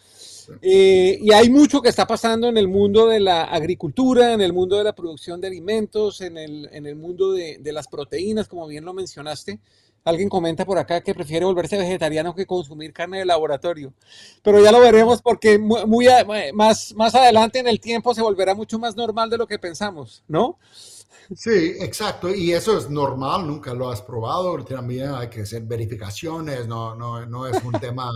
Eh, 0.62 1.17
y 1.21 1.32
hay 1.32 1.49
mucho 1.49 1.82
que 1.82 1.88
está 1.88 2.06
pasando 2.06 2.49
en 2.49 2.58
el 2.58 2.67
mundo 2.67 3.08
de 3.08 3.21
la 3.21 3.45
agricultura, 3.45 4.34
en 4.34 4.41
el 4.41 4.51
mundo 4.51 4.77
de 4.77 4.84
la 4.84 4.93
producción 4.93 5.39
de 5.39 5.47
alimentos, 5.47 6.19
en 6.19 6.38
el, 6.38 6.67
en 6.73 6.86
el 6.88 6.97
mundo 6.97 7.32
de, 7.32 7.60
de, 7.60 7.71
las 7.71 7.88
proteínas, 7.88 8.49
como 8.49 8.67
bien 8.67 8.84
lo 8.84 8.93
mencionaste. 8.93 9.62
Alguien 10.04 10.30
comenta 10.30 10.66
por 10.66 10.78
acá 10.78 11.02
que 11.02 11.14
prefiere 11.14 11.46
volverse 11.46 11.78
vegetariano 11.78 12.34
que 12.34 12.46
consumir 12.46 12.92
carne 12.92 13.20
de 13.20 13.26
laboratorio. 13.26 13.94
Pero 14.42 14.64
ya 14.64 14.72
lo 14.72 14.80
veremos 14.80 15.22
porque 15.22 15.60
muy, 15.60 16.08
más, 16.54 16.94
más 16.96 17.14
adelante 17.14 17.60
en 17.60 17.68
el 17.68 17.80
tiempo 17.80 18.14
se 18.14 18.22
volverá 18.22 18.56
mucho 18.56 18.80
más 18.80 18.96
normal 18.96 19.30
de 19.30 19.38
lo 19.38 19.48
que 19.48 19.60
pensamos, 19.60 20.24
¿no? 20.28 20.58
Sí, 21.36 21.76
exacto. 21.80 22.34
Y 22.34 22.52
eso 22.52 22.78
es 22.78 22.90
normal, 22.90 23.46
nunca 23.46 23.74
lo 23.74 23.90
has 23.90 24.02
probado. 24.02 24.64
También 24.66 25.14
hay 25.14 25.30
que 25.30 25.42
hacer 25.42 25.64
verificaciones, 25.64 26.68
no, 26.68 26.96
no, 26.96 27.26
no 27.26 27.46
es 27.46 27.64
un 27.64 27.72
tema 27.80 28.12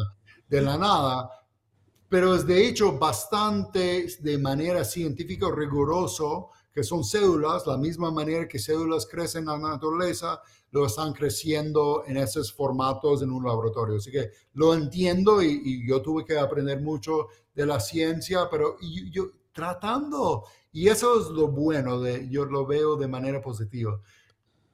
de 0.50 0.62
la 0.62 0.78
nada. 0.78 1.30
Pero 2.10 2.36
es 2.36 2.45
de 2.48 2.67
hecho 2.67 2.98
bastante 2.98 4.08
de 4.19 4.38
manera 4.38 4.84
científica 4.84 5.48
riguroso 5.56 6.50
que 6.76 6.84
son 6.84 7.06
células, 7.06 7.65
la 7.65 7.78
misma 7.78 8.12
manera 8.12 8.50
que 8.50 8.60
células 8.60 9.06
crecen 9.06 9.43
en 9.43 9.62
la 9.62 9.69
naturaleza, 9.69 10.41
lo 10.75 10.88
están 10.88 11.13
creciendo 11.13 12.03
en 12.05 12.17
esos 12.17 12.51
formatos 12.51 13.21
en 13.21 13.31
un 13.31 13.45
laboratorio. 13.45 13.95
Así 13.95 14.11
que 14.11 14.31
lo 14.55 14.73
entiendo 14.73 15.41
y, 15.41 15.88
yo 15.88 16.01
tuve 16.01 16.25
que 16.25 16.38
aprender 16.38 16.81
mucho 16.81 17.27
de 17.53 17.65
la 17.65 17.79
ciencia, 17.79 18.49
pero 18.51 18.75
yo, 19.09 19.29
tratando, 19.53 20.43
y 20.73 20.89
eso 20.89 21.21
es 21.21 21.27
lo 21.27 21.47
bueno, 21.47 22.01
de, 22.01 22.27
yo 22.29 22.43
lo 22.43 22.65
veo 22.65 22.97
de 22.97 23.07
manera 23.07 23.41
positiva. 23.41 23.97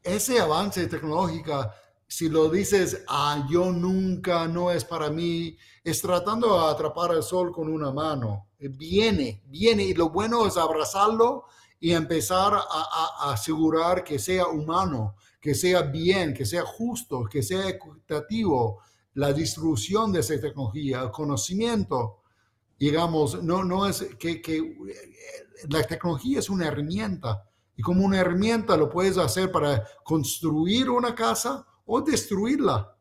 Ese 0.02 0.40
avance 0.40 0.88
tecnológico, 0.88 1.70
si 2.08 2.30
lo 2.30 2.50
dices, 2.50 3.04
ah, 3.08 3.48
yo 3.48 3.72
nunca, 3.72 4.48
no 4.48 4.72
es 4.72 4.84
para 4.84 5.12
mí, 5.12 5.56
es 5.84 6.02
tratando 6.02 6.48
de 6.56 6.72
atrapar 6.72 7.12
el 7.12 7.22
sol 7.22 7.52
con 7.52 7.72
una 7.72 7.92
mano. 7.92 8.48
Viene, 8.58 9.44
viene, 9.46 9.84
y 9.84 9.94
lo 9.94 10.10
bueno 10.10 10.48
es 10.48 10.58
abrazarlo 10.58 11.46
y 11.80 11.94
empezar 11.94 12.54
a, 12.56 13.32
asegurar 13.32 14.04
que 14.04 14.20
sea 14.20 14.48
humano, 14.48 15.16
que 15.42 15.56
sea 15.56 15.82
bien, 15.82 16.34
que 16.34 16.46
sea 16.46 16.64
justo, 16.64 17.26
que 17.30 17.42
sea 17.42 17.68
equitativo 17.68 18.80
la 19.16 19.34
distribución 19.34 20.12
de 20.12 20.20
esa 20.20 20.40
tecnología, 20.40 21.02
el 21.02 21.12
conocimiento, 21.12 22.20
digamos, 22.80 23.44
no, 23.44 23.64
no 23.64 23.88
es 23.88 24.02
que, 24.20 24.42
que 24.42 24.58
eh, 24.58 25.66
la 25.70 25.84
tecnología 25.84 26.40
es 26.40 26.50
una 26.50 26.68
herramienta 26.68 27.44
y 27.76 27.82
como 27.82 28.06
una 28.06 28.20
herramienta 28.20 28.78
lo 28.78 28.90
puedes 28.90 29.18
hacer 29.18 29.52
para 29.52 29.84
construir 30.04 30.90
una 30.90 31.16
casa 31.16 31.66
o 31.86 32.02
destruirla 32.02 32.96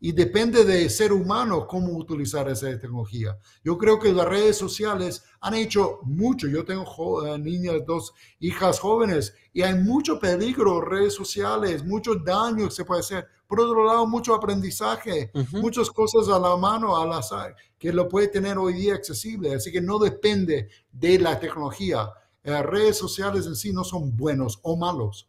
y 0.00 0.12
depende 0.12 0.64
de 0.64 0.88
ser 0.90 1.12
humano 1.12 1.66
cómo 1.66 1.96
utilizar 1.96 2.48
esa 2.48 2.66
tecnología. 2.78 3.38
Yo 3.64 3.78
creo 3.78 3.98
que 3.98 4.12
las 4.12 4.26
redes 4.26 4.56
sociales 4.56 5.24
han 5.40 5.54
hecho 5.54 6.00
mucho. 6.02 6.48
Yo 6.48 6.64
tengo 6.64 7.26
eh, 7.26 7.38
niñas, 7.38 7.84
dos 7.86 8.12
hijas 8.38 8.78
jóvenes 8.78 9.34
y 9.52 9.62
hay 9.62 9.74
mucho 9.74 10.18
peligro 10.18 10.78
en 10.78 10.90
redes 10.90 11.14
sociales, 11.14 11.84
mucho 11.84 12.14
daño 12.16 12.66
que 12.66 12.74
se 12.74 12.84
puede 12.84 13.00
hacer. 13.00 13.26
Por 13.46 13.60
otro 13.60 13.84
lado, 13.84 14.06
mucho 14.06 14.34
aprendizaje, 14.34 15.30
muchas 15.52 15.88
cosas 15.90 16.28
a 16.28 16.38
la 16.38 16.56
mano, 16.56 16.96
al 16.96 17.12
azar, 17.12 17.54
que 17.78 17.92
lo 17.92 18.08
puede 18.08 18.26
tener 18.28 18.58
hoy 18.58 18.74
día 18.74 18.94
accesible. 18.94 19.54
Así 19.54 19.70
que 19.70 19.80
no 19.80 19.98
depende 19.98 20.68
de 20.90 21.18
la 21.20 21.38
tecnología. 21.38 22.10
Las 22.42 22.66
redes 22.66 22.96
sociales 22.96 23.46
en 23.46 23.54
sí 23.54 23.72
no 23.72 23.84
son 23.84 24.16
buenos 24.16 24.58
o 24.62 24.76
malos 24.76 25.28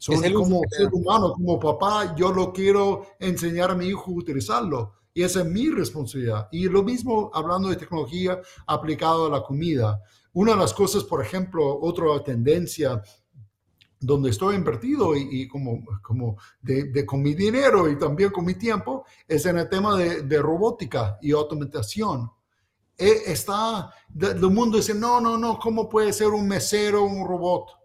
son 0.00 0.32
como 0.32 0.62
ser 0.70 0.88
humano, 0.94 1.34
como 1.34 1.60
papá, 1.60 2.14
yo 2.16 2.32
lo 2.32 2.54
quiero 2.54 3.06
enseñar 3.18 3.70
a 3.70 3.74
mi 3.74 3.84
hijo 3.84 4.10
a 4.10 4.14
utilizarlo. 4.14 4.94
Y 5.12 5.22
esa 5.22 5.40
es 5.40 5.46
mi 5.46 5.68
responsabilidad. 5.68 6.48
Y 6.52 6.70
lo 6.70 6.82
mismo 6.82 7.30
hablando 7.34 7.68
de 7.68 7.76
tecnología 7.76 8.40
aplicado 8.66 9.26
a 9.26 9.28
la 9.28 9.42
comida. 9.42 10.02
Una 10.32 10.52
de 10.52 10.58
las 10.58 10.72
cosas, 10.72 11.04
por 11.04 11.22
ejemplo, 11.22 11.78
otra 11.82 12.24
tendencia 12.24 13.02
donde 14.00 14.30
estoy 14.30 14.54
invertido 14.54 15.14
y, 15.14 15.46
como, 15.46 15.84
como 16.00 16.38
de, 16.62 17.04
con 17.04 17.20
mi 17.20 17.34
dinero 17.34 17.90
y 17.90 17.98
también 17.98 18.30
con 18.30 18.46
mi 18.46 18.54
tiempo, 18.54 19.04
es 19.28 19.44
en 19.44 19.58
el 19.58 19.68
tema 19.68 19.98
de, 19.98 20.22
de 20.22 20.40
robótica 20.40 21.18
y 21.20 21.32
automatización. 21.32 22.30
E, 22.96 23.30
está, 23.30 23.92
el 24.18 24.40
mundo 24.50 24.78
dice, 24.78 24.94
no, 24.94 25.20
no, 25.20 25.36
no, 25.36 25.58
¿cómo 25.58 25.90
puede 25.90 26.14
ser 26.14 26.28
un 26.28 26.48
mesero 26.48 27.04
un 27.04 27.28
robot? 27.28 27.79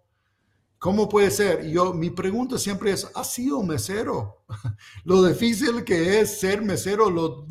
¿Cómo 0.86 1.10
puede 1.10 1.32
ser? 1.32 1.68
Yo, 1.68 1.96
mi 1.96 2.12
pregunta 2.12 2.60
siempre 2.60 2.92
es, 2.92 3.10
¿ha 3.16 3.24
sido 3.24 3.64
mesero? 3.64 4.44
lo 5.04 5.24
difícil 5.24 5.84
que 5.84 6.20
es 6.20 6.40
ser 6.40 6.62
mesero, 6.62 7.10
lo, 7.10 7.48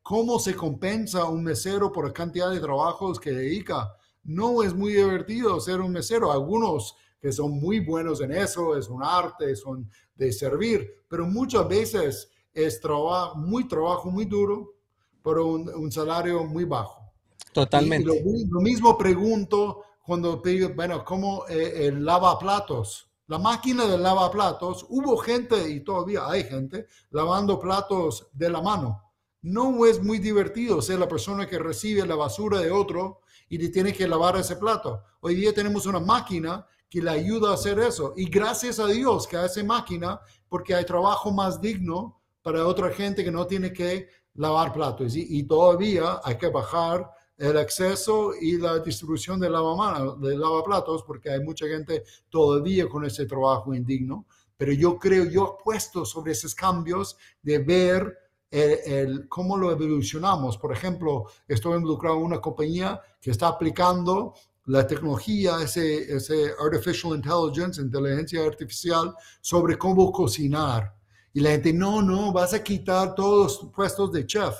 ¿cómo 0.00 0.38
se 0.38 0.54
compensa 0.54 1.26
un 1.26 1.44
mesero 1.44 1.92
por 1.92 2.06
la 2.06 2.14
cantidad 2.14 2.50
de 2.50 2.58
trabajos 2.58 3.20
que 3.20 3.32
dedica? 3.32 3.94
No 4.24 4.62
es 4.62 4.72
muy 4.72 4.94
divertido 4.94 5.60
ser 5.60 5.82
un 5.82 5.92
mesero. 5.92 6.32
Algunos 6.32 6.96
que 7.20 7.30
son 7.30 7.60
muy 7.60 7.80
buenos 7.80 8.22
en 8.22 8.32
eso, 8.32 8.74
es 8.74 8.88
un 8.88 9.04
arte, 9.04 9.54
son 9.54 9.90
de 10.14 10.32
servir, 10.32 11.04
pero 11.08 11.26
muchas 11.26 11.68
veces 11.68 12.30
es 12.54 12.80
trabajo, 12.80 13.36
muy 13.36 13.68
trabajo, 13.68 14.10
muy 14.10 14.24
duro, 14.24 14.76
pero 15.22 15.46
un, 15.46 15.92
salario 15.92 16.42
muy 16.44 16.64
bajo. 16.64 17.12
Totalmente. 17.52 18.24
lo 18.48 18.60
mismo 18.62 18.96
pregunto 18.96 19.82
cuando 20.06 20.40
te 20.40 20.68
bueno, 20.68 21.04
como 21.04 21.48
eh, 21.48 21.88
el 21.88 22.04
lavaplatos, 22.04 23.10
la 23.26 23.38
máquina 23.38 23.86
de 23.86 23.98
lavaplatos, 23.98 24.86
hubo 24.88 25.16
gente 25.16 25.68
y 25.68 25.80
todavía 25.80 26.28
hay 26.28 26.44
gente 26.44 26.86
lavando 27.10 27.58
platos 27.58 28.28
de 28.32 28.48
la 28.48 28.62
mano. 28.62 29.02
No 29.42 29.84
es 29.84 30.00
muy 30.00 30.20
divertido 30.20 30.80
ser 30.80 31.00
la 31.00 31.08
persona 31.08 31.48
que 31.48 31.58
recibe 31.58 32.06
la 32.06 32.14
basura 32.14 32.60
de 32.60 32.70
otro 32.70 33.22
y 33.48 33.58
le 33.58 33.68
tiene 33.68 33.92
que 33.92 34.06
lavar 34.06 34.36
ese 34.36 34.54
plato. 34.54 35.02
Hoy 35.20 35.34
día 35.34 35.52
tenemos 35.52 35.86
una 35.86 35.98
máquina 35.98 36.64
que 36.88 37.02
le 37.02 37.10
ayuda 37.10 37.50
a 37.50 37.54
hacer 37.54 37.80
eso. 37.80 38.14
Y 38.16 38.26
gracias 38.30 38.78
a 38.78 38.86
Dios 38.86 39.26
que 39.26 39.36
hace 39.36 39.64
máquina, 39.64 40.20
porque 40.48 40.72
hay 40.72 40.84
trabajo 40.84 41.32
más 41.32 41.60
digno 41.60 42.22
para 42.42 42.64
otra 42.64 42.90
gente 42.90 43.24
que 43.24 43.32
no 43.32 43.44
tiene 43.44 43.72
que 43.72 44.08
lavar 44.34 44.72
platos. 44.72 45.16
Y 45.16 45.42
todavía 45.42 46.20
hay 46.22 46.38
que 46.38 46.48
bajar 46.48 47.10
el 47.38 47.56
acceso 47.58 48.32
y 48.40 48.58
la 48.58 48.78
distribución 48.78 49.38
de, 49.38 49.50
lavamanos, 49.50 50.20
de 50.20 50.36
lavaplatos, 50.36 51.02
porque 51.02 51.30
hay 51.30 51.40
mucha 51.40 51.66
gente 51.66 52.04
todavía 52.28 52.88
con 52.88 53.04
ese 53.04 53.26
trabajo 53.26 53.74
indigno, 53.74 54.26
pero 54.56 54.72
yo 54.72 54.98
creo, 54.98 55.24
yo 55.24 55.58
apuesto 55.58 56.04
sobre 56.04 56.32
esos 56.32 56.54
cambios 56.54 57.16
de 57.42 57.58
ver 57.58 58.18
el, 58.50 59.28
cómo 59.28 59.56
lo 59.56 59.70
evolucionamos. 59.70 60.56
Por 60.56 60.72
ejemplo, 60.72 61.26
estoy 61.46 61.76
involucrado 61.76 62.16
en 62.16 62.24
una 62.24 62.40
compañía 62.40 63.00
que 63.20 63.30
está 63.30 63.48
aplicando 63.48 64.34
la 64.66 64.86
tecnología, 64.86 65.62
ese, 65.62 66.16
ese 66.16 66.52
artificial 66.58 67.14
intelligence, 67.14 67.80
inteligencia 67.80 68.44
artificial, 68.44 69.14
sobre 69.40 69.76
cómo 69.76 70.10
cocinar. 70.10 70.94
Y 71.32 71.40
la 71.40 71.50
gente, 71.50 71.72
no, 71.72 72.00
no, 72.00 72.32
vas 72.32 72.54
a 72.54 72.64
quitar 72.64 73.14
todos 73.14 73.62
los 73.62 73.72
puestos 73.72 74.10
de 74.10 74.26
chef. 74.26 74.54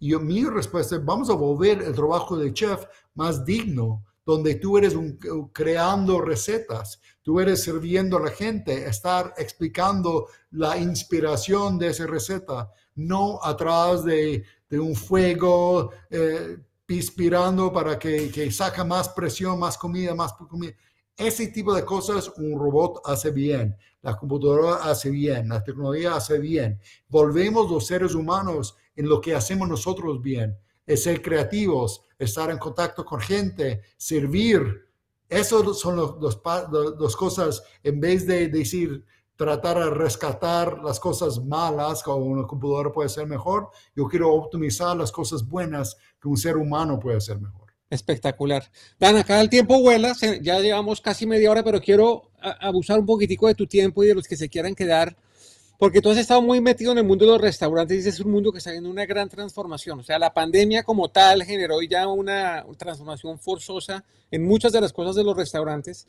Y 0.00 0.16
mi 0.16 0.44
respuesta 0.44 0.96
es, 0.96 1.04
vamos 1.04 1.28
a 1.28 1.34
volver 1.34 1.82
el 1.82 1.94
trabajo 1.94 2.36
de 2.36 2.52
chef 2.54 2.86
más 3.14 3.44
digno, 3.44 4.02
donde 4.24 4.54
tú 4.54 4.78
eres 4.78 4.96
creando 5.52 6.20
recetas, 6.22 7.00
tú 7.22 7.38
eres 7.38 7.62
sirviendo 7.62 8.16
a 8.16 8.22
la 8.22 8.30
gente, 8.30 8.88
estar 8.88 9.34
explicando 9.36 10.28
la 10.52 10.78
inspiración 10.78 11.78
de 11.78 11.88
esa 11.88 12.06
receta, 12.06 12.72
no 12.94 13.40
atrás 13.42 14.02
de, 14.04 14.42
de 14.70 14.80
un 14.80 14.96
fuego, 14.96 15.90
eh, 16.08 16.56
inspirando 16.88 17.70
para 17.70 17.98
que, 17.98 18.30
que 18.30 18.50
saca 18.50 18.82
más 18.84 19.10
presión, 19.10 19.58
más 19.58 19.76
comida, 19.76 20.14
más 20.14 20.32
comida. 20.32 20.72
Ese 21.14 21.48
tipo 21.48 21.74
de 21.74 21.84
cosas 21.84 22.32
un 22.38 22.58
robot 22.58 23.02
hace 23.04 23.30
bien, 23.30 23.76
la 24.00 24.16
computadora 24.16 24.76
hace 24.76 25.10
bien, 25.10 25.50
la 25.50 25.62
tecnología 25.62 26.14
hace 26.14 26.38
bien. 26.38 26.80
Volvemos 27.08 27.70
los 27.70 27.86
seres 27.86 28.14
humanos 28.14 28.74
en 29.00 29.08
lo 29.08 29.18
que 29.18 29.34
hacemos 29.34 29.66
nosotros 29.66 30.20
bien, 30.20 30.58
es 30.86 31.04
ser 31.04 31.22
creativos, 31.22 32.04
estar 32.18 32.50
en 32.50 32.58
contacto 32.58 33.02
con 33.02 33.18
gente, 33.18 33.80
servir. 33.96 34.62
Esas 35.26 35.78
son 35.78 36.20
las 36.20 37.16
cosas, 37.16 37.62
en 37.82 37.98
vez 37.98 38.26
de 38.26 38.48
decir, 38.48 39.02
tratar 39.36 39.78
de 39.82 39.88
rescatar 39.88 40.82
las 40.84 41.00
cosas 41.00 41.42
malas, 41.42 42.02
como 42.02 42.26
una 42.26 42.46
computadora 42.46 42.92
puede 42.92 43.08
ser 43.08 43.26
mejor, 43.26 43.70
yo 43.96 44.06
quiero 44.06 44.34
optimizar 44.34 44.94
las 44.94 45.10
cosas 45.10 45.48
buenas 45.48 45.96
que 46.20 46.28
un 46.28 46.36
ser 46.36 46.58
humano 46.58 46.98
puede 46.98 47.16
hacer 47.16 47.40
mejor. 47.40 47.72
Espectacular. 47.88 48.70
Dan, 48.98 49.16
acá 49.16 49.40
el 49.40 49.48
tiempo 49.48 49.80
vuela, 49.80 50.14
ya 50.42 50.60
llevamos 50.60 51.00
casi 51.00 51.26
media 51.26 51.50
hora, 51.50 51.64
pero 51.64 51.80
quiero 51.80 52.30
abusar 52.38 53.00
un 53.00 53.06
poquitico 53.06 53.46
de 53.46 53.54
tu 53.54 53.66
tiempo 53.66 54.04
y 54.04 54.08
de 54.08 54.14
los 54.14 54.28
que 54.28 54.36
se 54.36 54.50
quieran 54.50 54.74
quedar 54.74 55.16
porque 55.80 56.02
tú 56.02 56.10
has 56.10 56.18
estado 56.18 56.42
muy 56.42 56.60
metido 56.60 56.92
en 56.92 56.98
el 56.98 57.04
mundo 57.04 57.24
de 57.24 57.30
los 57.30 57.40
restaurantes 57.40 58.04
y 58.04 58.08
es 58.10 58.20
un 58.20 58.30
mundo 58.30 58.52
que 58.52 58.58
está 58.58 58.70
viendo 58.70 58.90
una 58.90 59.06
gran 59.06 59.30
transformación. 59.30 60.00
O 60.00 60.02
sea, 60.02 60.18
la 60.18 60.34
pandemia 60.34 60.82
como 60.82 61.08
tal 61.08 61.42
generó 61.42 61.80
ya 61.80 62.06
una 62.06 62.66
transformación 62.76 63.38
forzosa 63.38 64.04
en 64.30 64.44
muchas 64.44 64.72
de 64.72 64.82
las 64.82 64.92
cosas 64.92 65.16
de 65.16 65.24
los 65.24 65.34
restaurantes. 65.34 66.06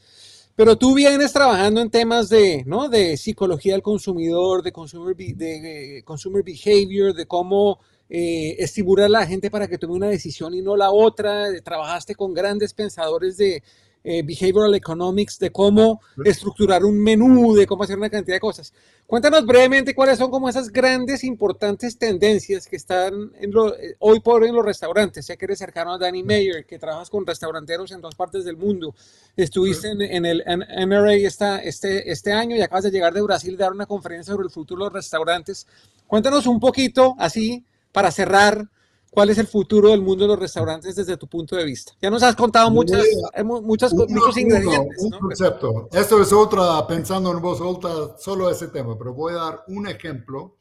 Pero 0.58 0.78
tú 0.78 0.94
vienes 0.94 1.32
trabajando 1.32 1.80
en 1.80 1.90
temas 1.90 2.28
de, 2.28 2.66
¿no? 2.66 2.90
de 2.90 3.16
psicología 3.16 3.72
del 3.72 3.82
consumidor, 3.82 4.62
de 4.62 4.74
consumer, 4.74 5.16
de, 5.16 6.00
eh, 6.00 6.04
consumer 6.04 6.44
behavior, 6.44 7.14
de 7.14 7.26
cómo 7.26 7.80
eh, 8.10 8.58
estimular 8.60 9.06
a 9.06 9.10
la 9.10 9.26
gente 9.26 9.50
para 9.50 9.70
que 9.70 9.78
tome 9.78 9.94
una 9.94 10.10
decisión 10.10 10.54
y 10.54 10.62
no 10.62 10.76
la 10.76 10.92
otra. 10.92 11.46
Trabajaste 11.64 12.14
con 12.16 12.34
grandes 12.34 12.74
pensadores 12.74 13.38
de, 13.38 13.64
eh, 14.04 14.24
behavioral 14.24 14.74
economics, 14.76 15.38
de 15.38 15.52
cómo 15.52 16.02
estructurar 16.26 16.84
un 16.84 16.98
menú, 17.00 17.54
de 17.54 17.68
cómo 17.68 17.84
hacer 17.84 17.98
una 17.98 18.10
cantidad 18.10 18.36
de 18.36 18.40
cosas. 18.40 18.74
Cuéntanos 19.06 19.46
brevemente 19.46 19.94
cuáles 19.94 20.18
son 20.18 20.32
como 20.32 20.50
esas 20.50 20.70
grandes, 20.70 21.24
importantes 21.24 21.98
tendencias 21.98 22.66
que 22.66 22.78
están 22.78 23.32
en 23.40 23.52
lo, 23.52 23.76
eh, 23.76 23.96
hoy 24.00 24.20
por 24.22 24.42
hoy 24.42 24.50
en 24.50 24.56
los 24.56 24.66
restaurantes. 24.66 25.28
Ya 25.28 25.36
que 25.36 25.46
eres 25.46 25.60
cercano 25.60 25.94
a 25.94 25.98
Danny 25.98 26.24
Mayer, 26.24 26.66
que 26.66 26.80
trabajas 26.80 27.10
con 27.10 27.26
restauranteros 27.26 27.92
en 27.92 28.02
todas 28.02 28.16
partes 28.16 28.46
del 28.46 28.58
mundo. 28.58 28.96
Estuviste 29.36 29.90
en, 29.90 30.26
el 30.26 30.44
NRA 30.46 31.14
esta, 31.14 31.60
este, 31.60 32.12
este 32.12 32.32
año 32.32 32.56
y 32.56 32.62
acabas 32.62 32.86
de 32.86 32.92
llegar 32.92 33.14
de 33.14 33.22
Brasil 33.22 33.56
a 33.56 33.66
dar 33.66 33.72
una 33.74 33.86
conferencia 33.86 34.34
sobre 34.34 34.46
el 34.46 34.52
futuro 34.52 34.84
de 34.84 34.90
los 34.90 34.94
restaurantes. 34.94 35.68
Cuéntanos 36.08 36.48
un 36.48 36.60
poquito, 36.60 37.16
así, 37.20 37.64
para 37.92 38.12
cerrar, 38.12 38.68
¿Cuál 39.12 39.30
es 39.30 39.38
el 39.38 39.48
futuro 39.48 39.90
del 39.90 40.02
mundo 40.02 40.24
de 40.24 40.30
los 40.30 40.40
restaurantes 40.40 40.96
desde 40.96 41.18
tu 41.18 41.28
punto 41.28 41.58
de 41.58 41.66
vista? 41.66 41.92
Ya 42.02 42.10
nos 42.10 42.24
has 42.24 42.34
contado 42.34 42.72
muchas, 42.72 43.06
muchas, 43.44 43.94
muchos 43.94 44.38
ingredientes. 44.38 45.04
un 45.04 45.12
concepto. 45.12 45.90
Esto 45.92 46.22
es 46.22 46.32
otra, 46.32 46.88
pensando 46.88 47.30
en 47.30 47.42
voz 47.42 47.60
alta, 47.60 48.18
solo 48.18 48.50
ese 48.50 48.70
tema, 48.70 48.98
pero 48.98 49.14
voy 49.14 49.34
a 49.34 49.38
dar 49.38 49.64
un 49.68 49.86
ejemplo 49.86 50.56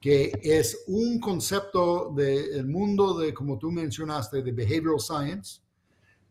que 0.00 0.38
es 0.40 0.84
un 0.86 1.18
concepto 1.18 2.12
del 2.14 2.68
mundo 2.68 3.18
de, 3.18 3.34
como 3.34 3.58
tú 3.58 3.72
mencionaste, 3.72 4.40
de 4.40 4.52
behavioral 4.52 5.00
science, 5.00 5.62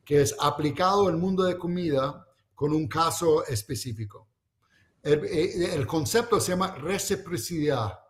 que 0.05 0.21
es 0.21 0.33
aplicado 0.39 1.09
al 1.09 1.17
mundo 1.17 1.43
de 1.43 1.57
comida 1.57 2.25
con 2.53 2.71
un 2.71 2.87
caso 2.87 3.45
específico. 3.45 4.29
El, 5.03 5.25
el 5.25 5.85
concepto 5.85 6.39
se 6.39 6.53
llama 6.53 6.73
reciprocidad 6.75 8.04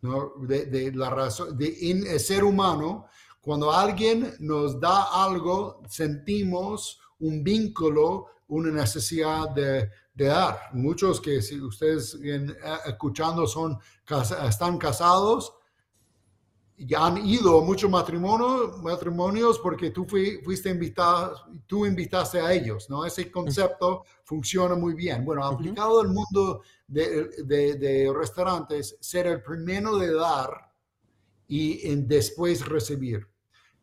de, 0.00 0.92
la 0.94 1.10
razón, 1.10 1.56
de 1.56 1.90
el 1.90 2.20
ser 2.20 2.44
humano, 2.44 3.06
cuando 3.40 3.72
alguien 3.72 4.34
nos 4.40 4.78
da 4.78 5.24
algo, 5.24 5.82
sentimos 5.88 7.00
un 7.20 7.42
vínculo, 7.42 8.26
una 8.48 8.70
necesidad 8.70 9.50
de, 9.50 9.90
dar. 10.14 10.70
Muchos 10.72 11.20
que 11.20 11.40
si 11.40 11.60
ustedes 11.60 12.18
eh, 12.22 12.46
escuchando 12.86 13.46
son, 13.46 13.78
están 14.46 14.76
casados, 14.76 15.54
ya 16.76 17.06
han 17.06 17.26
ido 17.26 17.60
muchos 17.62 17.90
matrimonios, 17.90 18.80
matrimonios 18.82 19.58
porque 19.58 19.90
tú 19.90 20.06
fuiste 20.06 20.70
invitado, 20.70 21.34
tú 21.66 21.86
invitaste 21.86 22.40
a 22.40 22.52
ellos, 22.52 22.88
¿no? 22.88 23.04
Ese 23.04 23.30
concepto 23.30 24.04
funciona 24.24 24.76
muy 24.76 24.94
bien. 24.94 25.24
Bueno, 25.24 25.44
aplicado 25.44 26.00
al 26.00 26.08
mundo 26.08 26.62
de, 26.88 27.28
de, 27.44 28.12
restaurantes, 28.12 28.96
ser 29.00 29.26
el 29.26 29.42
primero 29.42 29.96
de 29.96 30.12
dar 30.12 30.72
y 31.46 31.94
después 31.96 32.66
recibir. 32.66 33.26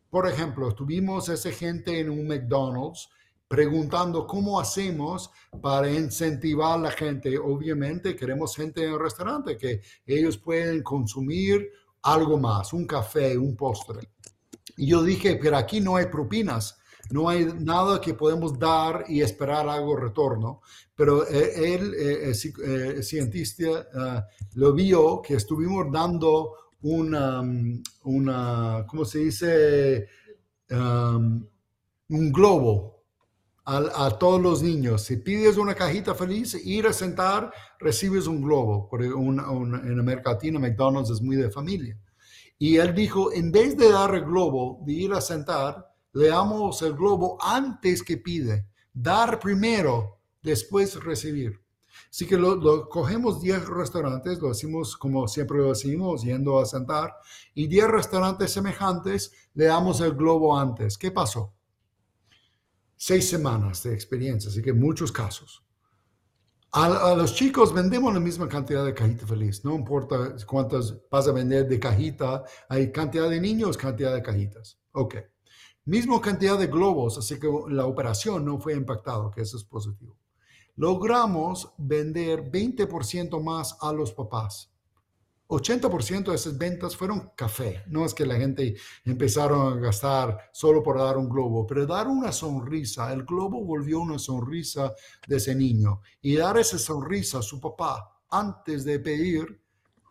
Por 0.10 0.28
ejemplo, 0.28 0.74
tuvimos 0.74 1.30
esa 1.30 1.52
gente 1.52 2.00
en 2.00 2.10
un 2.10 2.28
McDonald's 2.28 3.10
preguntando 3.48 4.26
cómo 4.26 4.60
hacemos 4.60 5.30
para 5.62 5.90
incentivar 5.92 6.80
a 6.80 6.82
la 6.82 6.92
gente. 6.92 7.38
Obviamente 7.38 8.16
queremos 8.16 8.56
gente 8.56 8.84
en 8.84 8.94
el 8.94 9.00
restaurante 9.00 9.58
que 9.58 9.82
ellos 10.06 10.38
pueden 10.38 10.82
consumir 10.82 11.70
algo 12.02 12.38
más, 12.38 12.74
un 12.74 12.86
café, 12.86 13.38
un 13.38 13.56
postre. 13.56 14.10
Y 14.78 14.88
yo 14.88 15.04
dije, 15.04 15.38
pero 15.42 15.58
aquí 15.58 15.80
no 15.80 15.96
hay 15.96 16.08
propinas, 16.08 16.78
no 17.12 17.30
hay 17.30 17.46
nada 17.60 18.02
que 18.02 18.14
podemos 18.14 18.58
dar 18.58 19.06
y 19.08 19.22
esperar 19.22 19.68
algo 19.70 19.96
retorno. 19.96 20.62
Pero 20.96 21.28
eh, 21.28 21.74
él, 21.74 21.94
eh, 21.94 22.32
eh, 22.32 23.04
cientista, 23.04 23.88
ah, 23.94 24.26
lo 24.54 24.74
vio 24.74 25.22
que 25.22 25.36
estuvimos 25.36 25.92
dando 25.92 26.54
una, 26.82 27.42
um, 27.42 27.82
una 28.04 28.86
¿cómo 28.88 29.06
se 29.06 29.20
dice? 29.20 30.08
Un 30.70 32.32
globo 32.32 33.04
a, 33.66 34.18
todos 34.18 34.42
los 34.42 34.62
niños. 34.64 35.04
Si 35.04 35.18
pides 35.18 35.58
una 35.58 35.76
cajita 35.76 36.14
feliz, 36.16 36.54
ir 36.66 36.88
a 36.88 36.94
sentar, 36.94 37.52
recibes 37.80 38.28
un 38.28 38.42
globo. 38.42 38.88
Porque 38.90 39.08
en 39.08 40.00
América 40.00 40.32
Latina, 40.32 40.60
McDonald's 40.60 41.10
es 41.10 41.22
muy 41.22 41.36
de 41.36 41.50
familia. 41.50 41.98
Y 42.58 42.78
él 42.78 42.96
dijo, 42.96 43.34
en 43.34 43.52
vez 43.52 43.76
de 43.76 43.92
dar 43.92 44.16
el 44.16 44.24
globo, 44.24 44.82
de 44.86 44.94
ir 44.94 45.14
a 45.14 45.22
sentar, 45.22 45.95
le 46.16 46.28
damos 46.28 46.82
el 46.82 46.94
globo 46.94 47.38
antes 47.42 48.04
que 48.04 48.18
pide. 48.18 48.68
Dar 48.92 49.40
primero, 49.40 50.20
después 50.42 51.02
recibir. 51.04 51.62
Así 52.10 52.26
que 52.26 52.38
lo, 52.38 52.90
cogemos 52.90 53.42
10 53.42 53.68
restaurantes, 53.68 54.40
lo 54.40 54.50
hacemos 54.50 54.98
como 54.98 55.28
siempre 55.28 55.60
lo 55.60 55.70
decimos, 55.70 56.24
yendo 56.24 56.60
a 56.60 56.66
sentar, 56.66 57.14
y 57.54 57.68
10 57.68 57.88
restaurantes 57.88 58.52
semejantes 58.52 59.32
le 59.54 59.66
damos 59.66 60.02
el 60.02 60.14
globo 60.16 60.58
antes. 60.58 60.98
¿Qué 60.98 61.12
pasó? 61.12 61.56
seis 62.98 63.30
semanas 63.30 63.84
de 63.84 63.94
experiencia, 63.94 64.50
así 64.50 64.62
que 64.62 64.74
muchos 64.74 65.12
casos. 65.12 65.64
A, 66.72 67.14
los 67.16 67.34
chicos 67.34 67.74
vendemos 67.74 68.14
la 68.14 68.20
misma 68.20 68.50
cantidad 68.50 68.84
de 68.86 68.94
cajita 68.94 69.26
feliz, 69.26 69.64
no 69.64 69.76
importa 69.76 70.36
cuántas 70.46 70.94
vas 71.10 71.28
a 71.28 71.32
vender 71.32 71.68
de 71.68 71.80
cajita, 71.80 72.44
hay 72.68 72.92
cantidad 72.92 73.30
de 73.30 73.40
niños, 73.40 73.78
cantidad 73.78 74.14
de 74.14 74.22
cajitas. 74.22 74.80
Ok. 74.92 75.16
Mismo 75.86 76.20
cantidad 76.20 76.58
de 76.58 76.66
globos, 76.66 77.18
así 77.20 77.40
que 77.40 77.48
la 77.70 77.86
operación 77.86 78.44
no 78.44 78.60
fue 78.60 78.74
impactada, 78.74 79.30
que 79.30 79.42
eso 79.42 79.56
es 79.56 79.64
positivo. 79.64 80.18
Logramos 80.78 81.74
vender 81.78 82.52
20% 82.52 83.42
más 83.42 83.78
a 83.80 83.94
los 83.94 84.12
papás. 84.12 84.72
80% 85.48 86.32
de 86.32 86.36
esas 86.36 86.58
ventas 86.58 86.96
fueron 86.96 87.32
café. 87.36 87.84
No 87.86 88.04
es 88.04 88.16
que 88.16 88.26
la 88.26 88.36
gente 88.36 88.76
empezaron 89.06 89.78
a 89.78 89.80
gastar 89.80 90.50
solo 90.52 90.82
por 90.82 90.98
dar 90.98 91.18
un 91.18 91.30
globo, 91.30 91.68
pero 91.68 91.86
dar 91.86 92.08
una 92.08 92.32
sonrisa. 92.32 93.14
El 93.14 93.24
globo 93.24 93.64
volvió 93.64 94.00
una 94.00 94.18
sonrisa 94.18 94.92
de 95.28 95.38
ese 95.38 95.54
niño. 95.54 96.02
Y 96.20 96.36
dar 96.36 96.58
esa 96.58 96.80
sonrisa 96.80 97.40
a 97.40 97.44
su 97.44 97.62
papá 97.62 98.24
antes 98.32 98.84
de 98.84 99.00
pedir, 99.00 99.62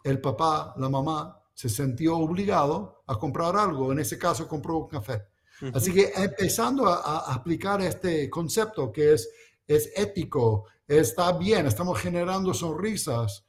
el 0.05 0.21
papá, 0.21 0.75
la 0.77 0.89
mamá, 0.89 1.43
se 1.53 1.69
sintió 1.69 2.17
obligado 2.19 3.03
a 3.07 3.19
comprar 3.19 3.57
algo. 3.57 3.91
En 3.91 3.99
ese 3.99 4.17
caso 4.17 4.47
compró 4.47 4.79
un 4.79 4.89
café. 4.89 5.34
Así 5.73 5.93
que 5.93 6.13
empezando 6.17 6.87
a, 6.87 7.33
aplicar 7.33 7.81
este 7.81 8.29
concepto 8.29 8.93
que 8.93 9.15
es, 9.15 9.29
es 9.67 9.91
ético, 9.97 10.67
está 10.87 11.33
bien, 11.33 11.67
estamos 11.67 11.99
generando 11.99 12.53
sonrisas 12.53 13.45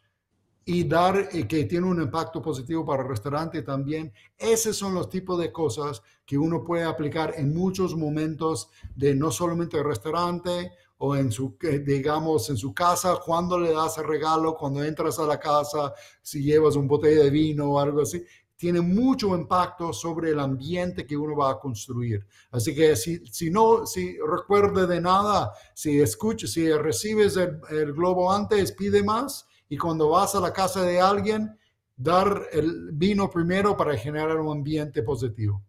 y 0.68 0.84
dar 0.84 1.30
eh, 1.32 1.48
que 1.48 1.66
tiene 1.66 1.86
un 1.86 2.02
impacto 2.02 2.42
positivo 2.42 2.84
para 2.84 3.04
el 3.04 3.10
restaurante 3.10 3.62
también. 3.62 4.12
Esos 4.38 4.76
son 4.76 4.96
los 4.96 5.10
tipos 5.10 5.40
de 5.40 5.52
cosas 5.52 6.02
que 6.26 6.38
uno 6.38 6.64
puede 6.64 6.84
aplicar 6.84 7.36
en 7.38 7.54
muchos 7.54 7.96
momentos 7.96 8.70
de 8.96 9.14
no 9.14 9.30
solamente 9.30 9.78
el 9.78 9.84
restaurante 9.84 10.72
o 10.98 11.16
en 11.16 11.32
su, 11.32 11.58
digamos, 11.86 12.50
en 12.50 12.58
su 12.58 12.74
casa, 12.74 13.20
cuando 13.24 13.60
le 13.60 13.74
das 13.74 13.98
el 13.98 14.08
regalo, 14.08 14.56
cuando 14.56 14.84
entras 14.84 15.20
a 15.20 15.26
la 15.26 15.40
casa, 15.40 15.94
si 16.22 16.42
llevas 16.42 16.78
un 16.78 16.88
botella 16.88 17.24
de 17.24 17.30
vino 17.30 17.74
o 17.74 17.80
algo 17.80 18.02
así, 18.02 18.24
tiene 18.56 18.82
mucho 18.82 19.36
impacto 19.36 19.92
sobre 19.92 20.32
el 20.32 20.40
ambiente 20.40 21.06
que 21.06 21.18
uno 21.18 21.36
va 21.36 21.52
a 21.52 21.60
construir. 21.60 22.26
Así 22.52 22.74
que 22.74 22.96
si, 22.96 23.26
si 23.28 23.50
no, 23.50 23.86
si 23.86 24.18
recuerde 24.18 24.88
de 24.88 25.02
nada, 25.02 25.52
si 25.74 26.00
escuchas, 26.00 26.52
si 26.52 26.72
recibes 26.72 27.36
el, 27.38 27.60
el 27.70 27.94
globo 27.94 28.32
antes, 28.32 28.72
pide 28.72 29.04
más 29.04 29.46
y 29.68 29.78
cuando 29.78 30.10
vas 30.10 30.36
a 30.36 30.40
la 30.40 30.54
casa 30.54 30.84
de 30.84 31.00
alguien, 31.00 31.58
dar 31.96 32.48
el 32.52 32.92
vino 32.92 33.30
primero 33.30 33.76
para 33.76 33.98
generar 33.98 34.38
un 34.38 34.52
ambiente 34.52 35.02
positivo. 35.04 35.62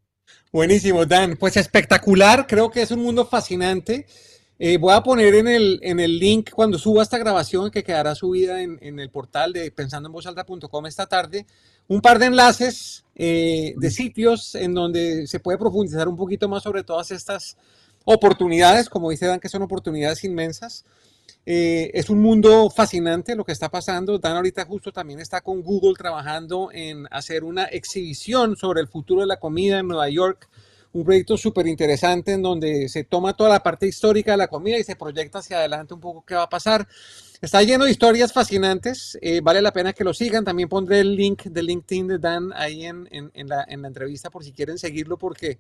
Buenísimo, 0.53 1.07
Dan. 1.07 1.37
Pues 1.37 1.57
espectacular. 1.57 2.47
Creo 2.47 2.71
que 2.71 2.83
es 2.83 2.91
un 2.91 3.03
mundo 3.03 3.25
fascinante. 3.27 4.07
Eh, 4.59 4.79
voy 4.79 4.95
a 4.95 5.03
poner 5.03 5.35
en 5.35 5.49
el, 5.49 5.79
en 5.83 6.01
el 6.01 6.19
link 6.19 6.51
cuando 6.51 6.79
suba 6.79 7.03
esta 7.03 7.19
grabación 7.19 7.71
que 7.71 7.85
quedará 7.85 8.15
subida 8.15 8.63
en, 8.63 8.79
en 8.81 8.99
el 8.99 9.11
portal 9.11 9.53
de 9.53 9.71
pensandoenvozalta.com 9.71 10.87
esta 10.87 11.07
tarde, 11.07 11.47
un 11.89 12.01
par 12.01 12.19
de 12.19 12.27
enlaces 12.27 13.05
eh, 13.15 13.75
de 13.77 13.91
sitios 13.91 14.55
en 14.55 14.75
donde 14.75 15.27
se 15.27 15.41
puede 15.41 15.59
profundizar 15.59 16.09
un 16.09 16.17
poquito 16.17 16.49
más 16.49 16.63
sobre 16.63 16.85
todas 16.85 17.11
estas 17.11 17.57
oportunidades, 18.05 18.89
como 18.89 19.11
dice 19.11 19.27
Dan, 19.27 19.41
que 19.41 19.49
son 19.49 19.63
oportunidades 19.63 20.25
inmensas. 20.25 20.85
Eh, 21.45 21.91
es 21.95 22.11
un 22.11 22.21
mundo 22.21 22.71
fascinante 22.71 23.37
lo 23.37 23.45
que 23.45 23.53
está 23.53 23.69
pasando. 23.69 24.19
Dan 24.19 24.37
ahorita 24.37 24.65
justo 24.65 24.93
también 24.93 25.21
está 25.21 25.41
con 25.43 25.63
Google 25.63 25.95
trabajando 25.97 26.71
en 26.73 27.07
hacer 27.11 27.45
una 27.45 27.65
exhibición 27.65 28.57
sobre 28.57 28.81
el 28.81 28.89
futuro 28.89 29.21
de 29.21 29.29
la 29.29 29.39
comida 29.39 29.79
en 29.79 29.89
Nueva 29.89 30.09
York. 30.09 30.49
Un 30.97 31.05
proyecto 31.05 31.37
súper 31.37 31.67
interesante 31.67 32.33
en 32.33 32.41
donde 32.41 32.89
se 32.89 33.05
toma 33.05 33.37
toda 33.37 33.51
la 33.51 33.63
parte 33.63 33.87
histórica 33.87 34.31
de 34.31 34.39
la 34.39 34.49
comida 34.49 34.79
y 34.79 34.83
se 34.83 34.97
proyecta 34.97 35.41
hacia 35.41 35.59
adelante 35.59 35.93
un 35.93 36.01
poco 36.01 36.25
qué 36.25 36.35
va 36.35 36.45
a 36.45 36.49
pasar. 36.49 36.89
Está 37.43 37.63
lleno 37.63 37.85
de 37.85 37.91
historias 37.91 38.33
fascinantes. 38.33 39.19
Eh, 39.21 39.43
vale 39.43 39.61
la 39.61 39.75
pena 39.75 39.93
que 39.93 40.05
lo 40.05 40.15
sigan. 40.15 40.43
También 40.43 40.71
pondré 40.71 41.01
el 41.01 41.15
link 41.15 41.43
de 41.43 41.63
LinkedIn 41.63 42.07
de 42.07 42.19
Dan 42.19 42.51
ahí 42.55 42.87
en, 42.87 43.07
la, 43.47 43.67
en 43.69 43.83
la, 43.83 43.89
entrevista 43.89 44.31
por 44.31 44.43
si 44.43 44.53
quieren 44.53 44.79
seguirlo 44.79 45.19
porque... 45.19 45.59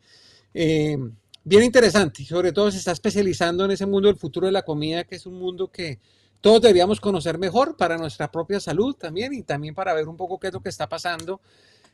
Eh, 0.55 0.97
bien 1.45 1.63
interesante 1.63 2.25
sobre 2.25 2.51
todo 2.51 2.73
se 2.73 2.79
está 2.79 2.91
especializando 2.91 3.67
en 3.67 3.71
ese 3.71 3.85
mundo 3.87 4.09
del 4.09 4.17
futuro 4.17 4.47
de 4.47 4.53
la 4.53 4.63
comida, 4.63 5.05
que 5.05 5.17
es 5.17 5.27
un 5.27 5.35
mundo 5.35 5.69
que 5.69 6.01
todos 6.41 6.63
deberíamos 6.63 6.99
conocer 6.99 7.39
mejor 7.39 7.77
para 7.77 7.99
nuestra 7.99 8.33
propia 8.33 8.59
salud 8.59 8.97
también 8.97 9.35
y 9.35 9.43
también 9.43 9.75
para 9.75 9.93
ver 9.93 10.09
un 10.09 10.17
poco 10.17 10.41
qué 10.41 10.49
es 10.49 10.55
lo 10.55 10.61
que 10.61 10.71
está 10.71 10.89
pasando 10.89 11.41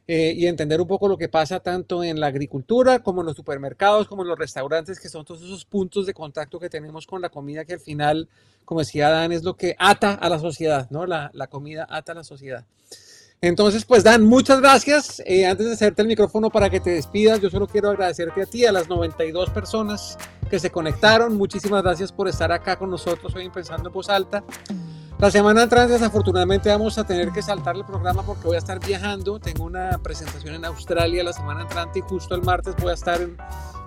eh, 0.09 0.35
y 0.37 0.47
entender 0.47 0.81
un 0.81 0.89
poco 0.89 1.07
lo 1.07 1.17
que 1.17 1.29
pasa 1.29 1.61
tanto 1.61 2.03
en 2.03 2.19
la 2.19 2.27
agricultura 2.27 3.03
como 3.03 3.21
en 3.21 3.27
los 3.27 3.37
supermercados, 3.37 4.09
como 4.09 4.23
en 4.23 4.29
los 4.29 4.39
restaurantes, 4.39 4.99
que 4.99 5.09
son 5.09 5.25
todos 5.25 5.43
esos 5.43 5.65
puntos 5.65 6.07
de 6.07 6.15
contacto 6.15 6.59
que 6.59 6.69
tenemos 6.69 7.07
con 7.07 7.23
la 7.23 7.29
comida 7.29 7.65
que 7.65 7.75
al 7.75 7.81
final, 7.81 8.29
como 8.65 8.81
decía 8.81 9.11
Dan, 9.11 9.33
es 9.33 9.45
lo 9.45 9.57
que 9.57 9.77
ata 9.79 10.15
a 10.15 10.29
la 10.29 10.39
sociedad, 10.39 10.91
¿no? 10.91 11.07
La, 11.07 11.31
la 11.35 11.47
comida 11.47 11.87
ata 11.89 12.13
a 12.13 12.17
la 12.17 12.25
sociedad. 12.25 12.65
Entonces, 13.41 13.85
pues 13.85 14.05
Dan, 14.05 14.23
muchas 14.25 14.61
gracias. 14.61 15.21
Eh, 15.27 15.47
antes 15.47 15.67
de 15.67 15.73
hacerte 15.73 16.03
el 16.03 16.09
micrófono 16.09 16.49
para 16.49 16.71
que 16.71 16.79
te 16.79 16.91
despidas, 16.91 17.41
yo 17.41 17.51
solo 17.51 17.67
quiero 17.67 17.91
agradecerte 17.91 18.43
a 18.43 18.47
ti, 18.47 18.65
a 18.65 18.71
las 18.71 18.89
92 18.89 19.51
personas 19.51 20.17
que 20.49 20.61
se 20.61 20.71
conectaron. 20.71 21.37
Muchísimas 21.37 21.83
gracias 21.83 22.13
por 22.13 22.29
estar 22.29 22.53
acá 22.53 22.79
con 22.79 22.89
nosotros 22.89 23.35
hoy 23.35 23.45
en 23.45 23.51
Pensando 23.51 23.89
en 23.89 23.93
Voz 23.93 24.09
Alta. 24.09 24.45
La 25.23 25.31
semana 25.31 25.63
entrante 25.63 25.93
desafortunadamente 25.93 26.69
vamos 26.69 26.99
a 26.99 27.05
tener 27.05 27.31
que 27.31 27.43
saltar 27.43 27.77
el 27.77 27.85
programa 27.85 28.25
porque 28.25 28.45
voy 28.45 28.57
a 28.57 28.59
estar 28.59 28.85
viajando. 28.85 29.39
Tengo 29.39 29.63
una 29.63 30.01
presentación 30.03 30.57
en 30.57 30.65
Australia 30.65 31.23
la 31.23 31.33
semana 31.33 31.63
entrante 31.63 32.01
y 32.01 32.03
justo 32.03 32.35
el 32.35 32.43
martes 32.43 32.75
voy 32.83 32.91
a 32.91 32.95
estar 32.95 33.21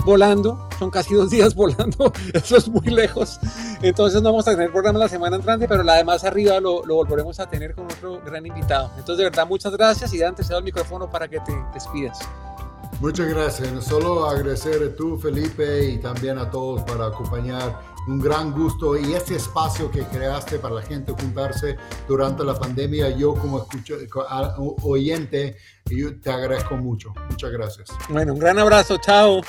volando. 0.06 0.70
Son 0.80 0.90
casi 0.90 1.14
dos 1.14 1.30
días 1.30 1.54
volando. 1.56 2.14
Eso 2.34 2.56
es 2.56 2.70
muy 2.70 2.88
lejos. 2.88 3.38
Entonces 3.82 4.22
no 4.22 4.30
vamos 4.30 4.48
a 4.48 4.52
tener 4.52 4.72
programa 4.72 4.98
la 4.98 5.10
semana 5.10 5.36
entrante, 5.36 5.68
pero 5.68 5.84
la 5.84 5.96
de 5.96 6.06
más 6.06 6.24
arriba 6.24 6.62
lo, 6.62 6.86
lo 6.86 6.96
volveremos 6.96 7.38
a 7.42 7.50
tener 7.50 7.76
con 7.76 7.84
otro 7.84 8.22
gran 8.26 8.46
invitado. 8.46 8.92
Entonces 8.92 9.18
de 9.18 9.24
verdad 9.26 9.46
muchas 9.46 9.74
gracias 9.74 10.14
y 10.14 10.20
Dan 10.20 10.36
te 10.36 10.44
cedo 10.46 10.60
el 10.60 10.64
micrófono 10.64 11.10
para 11.10 11.28
que 11.28 11.42
te 11.42 11.54
despidas. 11.74 12.18
Muchas 13.02 13.28
gracias. 13.28 13.84
Solo 13.84 14.26
agradecer 14.30 14.82
a 14.82 14.96
tú, 14.96 15.18
Felipe, 15.18 15.84
y 15.84 15.98
también 15.98 16.38
a 16.38 16.50
todos 16.50 16.82
para 16.84 17.08
acompañar. 17.08 17.95
Un 18.08 18.20
gran 18.20 18.52
gusto 18.52 18.98
y 18.98 19.14
este 19.14 19.36
espacio 19.36 19.90
que 19.90 20.04
creaste 20.04 20.60
para 20.60 20.76
la 20.76 20.82
gente 20.82 21.12
juntarse 21.12 21.76
durante 22.08 22.44
la 22.44 22.54
pandemia, 22.54 23.10
yo 23.10 23.34
como 23.34 23.60
escucho, 23.60 23.96
oyente, 24.84 25.58
yo 25.86 26.20
te 26.20 26.32
agradezco 26.32 26.76
mucho. 26.76 27.14
Muchas 27.30 27.52
gracias. 27.52 27.90
Bueno, 28.10 28.34
un 28.34 28.40
gran 28.40 28.60
abrazo. 28.60 28.98
Chao. 28.98 29.42